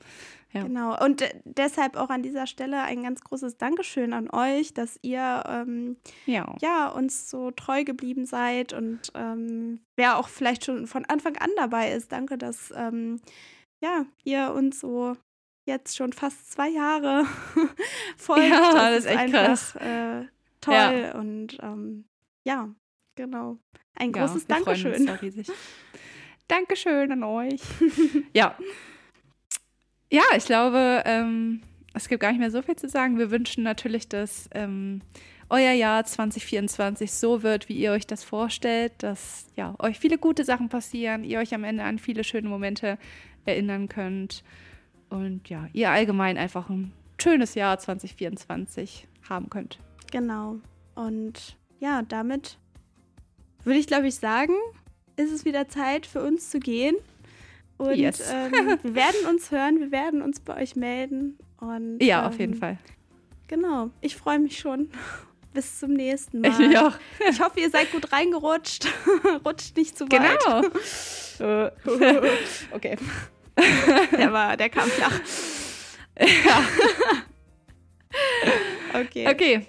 Ja. 0.52 0.62
Genau. 0.64 1.00
Und 1.04 1.22
äh, 1.22 1.40
deshalb 1.44 1.96
auch 1.96 2.10
an 2.10 2.22
dieser 2.22 2.46
Stelle 2.48 2.82
ein 2.82 3.02
ganz 3.04 3.20
großes 3.20 3.56
Dankeschön 3.58 4.12
an 4.12 4.28
euch, 4.30 4.74
dass 4.74 4.98
ihr 5.02 5.44
ähm, 5.46 5.96
Ja. 6.26 6.56
ja, 6.60 6.88
uns 6.88 7.30
so 7.30 7.50
treu 7.52 7.84
geblieben 7.84 8.26
seid 8.26 8.72
und 8.72 9.12
ähm, 9.14 9.80
wer 9.96 10.16
auch 10.18 10.28
vielleicht 10.28 10.64
schon 10.64 10.86
von 10.88 11.04
Anfang 11.04 11.36
an 11.36 11.50
dabei 11.56 11.92
ist, 11.92 12.10
danke, 12.10 12.36
dass 12.36 12.72
ähm, 12.76 13.20
ja, 13.80 14.06
ihr 14.24 14.52
uns 14.56 14.80
so 14.80 15.16
jetzt 15.68 15.96
schon 15.96 16.12
fast 16.12 16.50
zwei 16.50 16.68
Jahre 16.70 17.26
folgt. 18.16 18.48
Ja, 18.48 18.72
das 18.90 19.04
ist 19.04 19.06
echt 19.06 19.18
einfach 19.18 19.76
äh, 19.76 20.26
toll 20.60 21.12
und 21.14 21.58
ähm, 21.62 22.06
ja, 22.44 22.74
genau. 23.16 23.58
Ein 23.98 24.12
Ja, 24.12 24.26
großes 24.26 24.48
wir 24.48 24.56
freuen 24.56 24.86
uns 24.86 25.04
Dankeschön. 25.04 25.08
riesig. 25.20 25.48
Dankeschön 26.48 27.12
an 27.12 27.22
euch. 27.24 27.60
ja. 28.32 28.56
Ja, 30.10 30.22
ich 30.36 30.46
glaube, 30.46 31.02
ähm, 31.04 31.60
es 31.94 32.08
gibt 32.08 32.20
gar 32.20 32.30
nicht 32.30 32.40
mehr 32.40 32.50
so 32.50 32.62
viel 32.62 32.76
zu 32.76 32.88
sagen. 32.88 33.18
Wir 33.18 33.30
wünschen 33.30 33.64
natürlich, 33.64 34.08
dass 34.08 34.48
ähm, 34.54 35.02
euer 35.50 35.72
Jahr 35.72 36.04
2024 36.04 37.10
so 37.12 37.42
wird, 37.42 37.68
wie 37.68 37.76
ihr 37.76 37.92
euch 37.92 38.06
das 38.06 38.24
vorstellt, 38.24 38.92
dass 38.98 39.46
ja, 39.56 39.74
euch 39.78 39.98
viele 39.98 40.16
gute 40.16 40.44
Sachen 40.44 40.68
passieren, 40.68 41.24
ihr 41.24 41.38
euch 41.40 41.54
am 41.54 41.64
Ende 41.64 41.84
an 41.84 41.98
viele 41.98 42.24
schöne 42.24 42.48
Momente 42.48 42.98
erinnern 43.44 43.88
könnt 43.88 44.44
und 45.10 45.48
ja, 45.48 45.66
ihr 45.72 45.90
allgemein 45.90 46.38
einfach 46.38 46.68
ein 46.68 46.92
schönes 47.20 47.54
Jahr 47.54 47.78
2024 47.78 49.08
haben 49.28 49.50
könnt. 49.50 49.78
Genau. 50.12 50.56
Und 50.94 51.56
ja, 51.80 52.02
damit 52.02 52.58
würde 53.68 53.78
ich, 53.80 53.86
glaube 53.86 54.08
ich, 54.08 54.16
sagen, 54.16 54.54
ist 55.16 55.30
es 55.32 55.44
wieder 55.44 55.68
Zeit 55.68 56.06
für 56.06 56.22
uns 56.22 56.50
zu 56.50 56.58
gehen. 56.58 56.96
Und 57.76 57.94
Yes. 57.96 58.20
ähm, 58.32 58.78
wir 58.82 58.94
werden 58.94 59.26
uns 59.28 59.50
hören, 59.50 59.78
wir 59.78 59.92
werden 59.92 60.22
uns 60.22 60.40
bei 60.40 60.60
euch 60.60 60.74
melden. 60.74 61.38
Und, 61.60 62.02
Ja, 62.02 62.20
ähm, 62.22 62.26
auf 62.26 62.38
jeden 62.38 62.54
Fall. 62.54 62.78
Genau. 63.46 63.90
Ich 64.00 64.16
freue 64.16 64.38
mich 64.38 64.58
schon. 64.58 64.90
Bis 65.54 65.78
zum 65.78 65.92
nächsten 65.92 66.40
Mal. 66.40 66.60
Ich 66.60 66.76
auch. 66.78 66.92
Ich 67.30 67.40
hoffe, 67.40 67.60
ihr 67.60 67.70
seid 67.70 67.90
gut 67.92 68.12
reingerutscht. 68.12 68.86
Rutscht 69.46 69.76
nicht 69.76 69.96
zu 69.96 70.04
weit. 70.10 70.38
Genau. 71.38 71.70
okay. 72.72 72.96
Der 74.16 74.32
war, 74.32 74.56
der 74.56 74.68
kam 74.68 74.88
flach. 74.88 75.20
ja. 76.18 76.64
Okay. 79.00 79.28
Okay. 79.28 79.66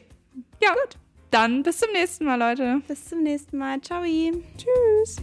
Ja, 0.61 0.71
gut. 0.73 0.97
Dann 1.31 1.61
bis 1.61 1.77
zum 1.77 1.91
nächsten 1.91 2.25
Mal, 2.25 2.39
Leute. 2.39 2.81
Bis 2.87 3.05
zum 3.05 3.21
nächsten 3.21 3.57
Mal. 3.57 3.79
Ciao. 3.81 4.03
Tschüss. 4.03 5.17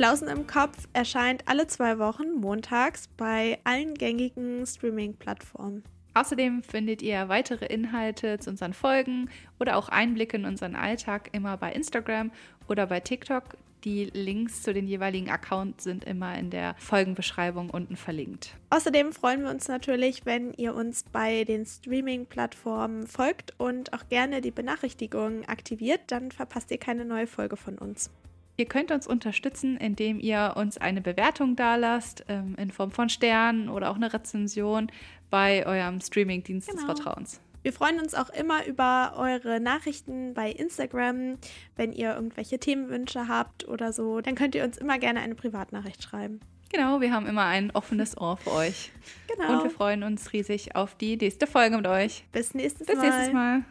Flausen 0.00 0.28
im 0.28 0.46
Kopf 0.46 0.88
erscheint 0.94 1.42
alle 1.46 1.66
zwei 1.66 1.98
Wochen 1.98 2.32
montags 2.40 3.08
bei 3.18 3.58
allen 3.64 3.92
gängigen 3.92 4.64
Streaming-Plattformen. 4.64 5.84
Außerdem 6.14 6.62
findet 6.62 7.02
ihr 7.02 7.28
weitere 7.28 7.66
Inhalte 7.66 8.38
zu 8.38 8.48
unseren 8.48 8.72
Folgen 8.72 9.28
oder 9.58 9.76
auch 9.76 9.90
Einblicke 9.90 10.38
in 10.38 10.46
unseren 10.46 10.74
Alltag 10.74 11.28
immer 11.32 11.58
bei 11.58 11.72
Instagram 11.72 12.30
oder 12.66 12.86
bei 12.86 13.00
TikTok. 13.00 13.58
Die 13.84 14.10
Links 14.12 14.62
zu 14.62 14.74
den 14.74 14.86
jeweiligen 14.86 15.30
Accounts 15.30 15.84
sind 15.84 16.04
immer 16.04 16.38
in 16.38 16.50
der 16.50 16.74
Folgenbeschreibung 16.78 17.70
unten 17.70 17.96
verlinkt. 17.96 18.54
Außerdem 18.68 19.12
freuen 19.12 19.42
wir 19.42 19.50
uns 19.50 19.68
natürlich, 19.68 20.26
wenn 20.26 20.52
ihr 20.54 20.74
uns 20.74 21.04
bei 21.04 21.44
den 21.44 21.64
Streaming-Plattformen 21.64 23.06
folgt 23.06 23.54
und 23.58 23.92
auch 23.94 24.08
gerne 24.08 24.42
die 24.42 24.50
Benachrichtigungen 24.50 25.46
aktiviert. 25.48 26.00
Dann 26.08 26.30
verpasst 26.30 26.70
ihr 26.70 26.78
keine 26.78 27.04
neue 27.04 27.26
Folge 27.26 27.56
von 27.56 27.78
uns. 27.78 28.10
Ihr 28.58 28.66
könnt 28.66 28.90
uns 28.90 29.06
unterstützen, 29.06 29.78
indem 29.78 30.20
ihr 30.20 30.52
uns 30.56 30.76
eine 30.76 31.00
Bewertung 31.00 31.56
dalasst, 31.56 32.26
ähm, 32.28 32.56
in 32.58 32.70
Form 32.70 32.90
von 32.90 33.08
Sternen 33.08 33.70
oder 33.70 33.90
auch 33.90 33.96
eine 33.96 34.12
Rezension 34.12 34.92
bei 35.30 35.66
eurem 35.66 36.00
Streaming-Dienst 36.02 36.68
genau. 36.68 36.80
des 36.80 36.84
Vertrauens. 36.84 37.40
Wir 37.62 37.72
freuen 37.72 38.00
uns 38.00 38.14
auch 38.14 38.30
immer 38.30 38.66
über 38.66 39.14
eure 39.16 39.60
Nachrichten 39.60 40.34
bei 40.34 40.50
Instagram. 40.50 41.36
Wenn 41.76 41.92
ihr 41.92 42.14
irgendwelche 42.14 42.58
Themenwünsche 42.58 43.28
habt 43.28 43.68
oder 43.68 43.92
so, 43.92 44.20
dann 44.20 44.34
könnt 44.34 44.54
ihr 44.54 44.64
uns 44.64 44.78
immer 44.78 44.98
gerne 44.98 45.20
eine 45.20 45.34
Privatnachricht 45.34 46.02
schreiben. 46.02 46.40
Genau, 46.72 47.00
wir 47.00 47.12
haben 47.12 47.26
immer 47.26 47.46
ein 47.46 47.72
offenes 47.72 48.16
Ohr 48.16 48.36
für 48.36 48.52
euch. 48.52 48.92
Genau. 49.26 49.54
Und 49.54 49.64
wir 49.64 49.70
freuen 49.70 50.04
uns 50.04 50.32
riesig 50.32 50.76
auf 50.76 50.94
die 50.94 51.16
nächste 51.16 51.46
Folge 51.46 51.76
mit 51.76 51.86
euch. 51.86 52.24
Bis 52.32 52.54
nächstes 52.54 52.86
Bis 52.86 52.96
Mal. 52.96 53.02
Bis 53.02 53.10
nächstes 53.10 53.34
Mal. 53.34 53.64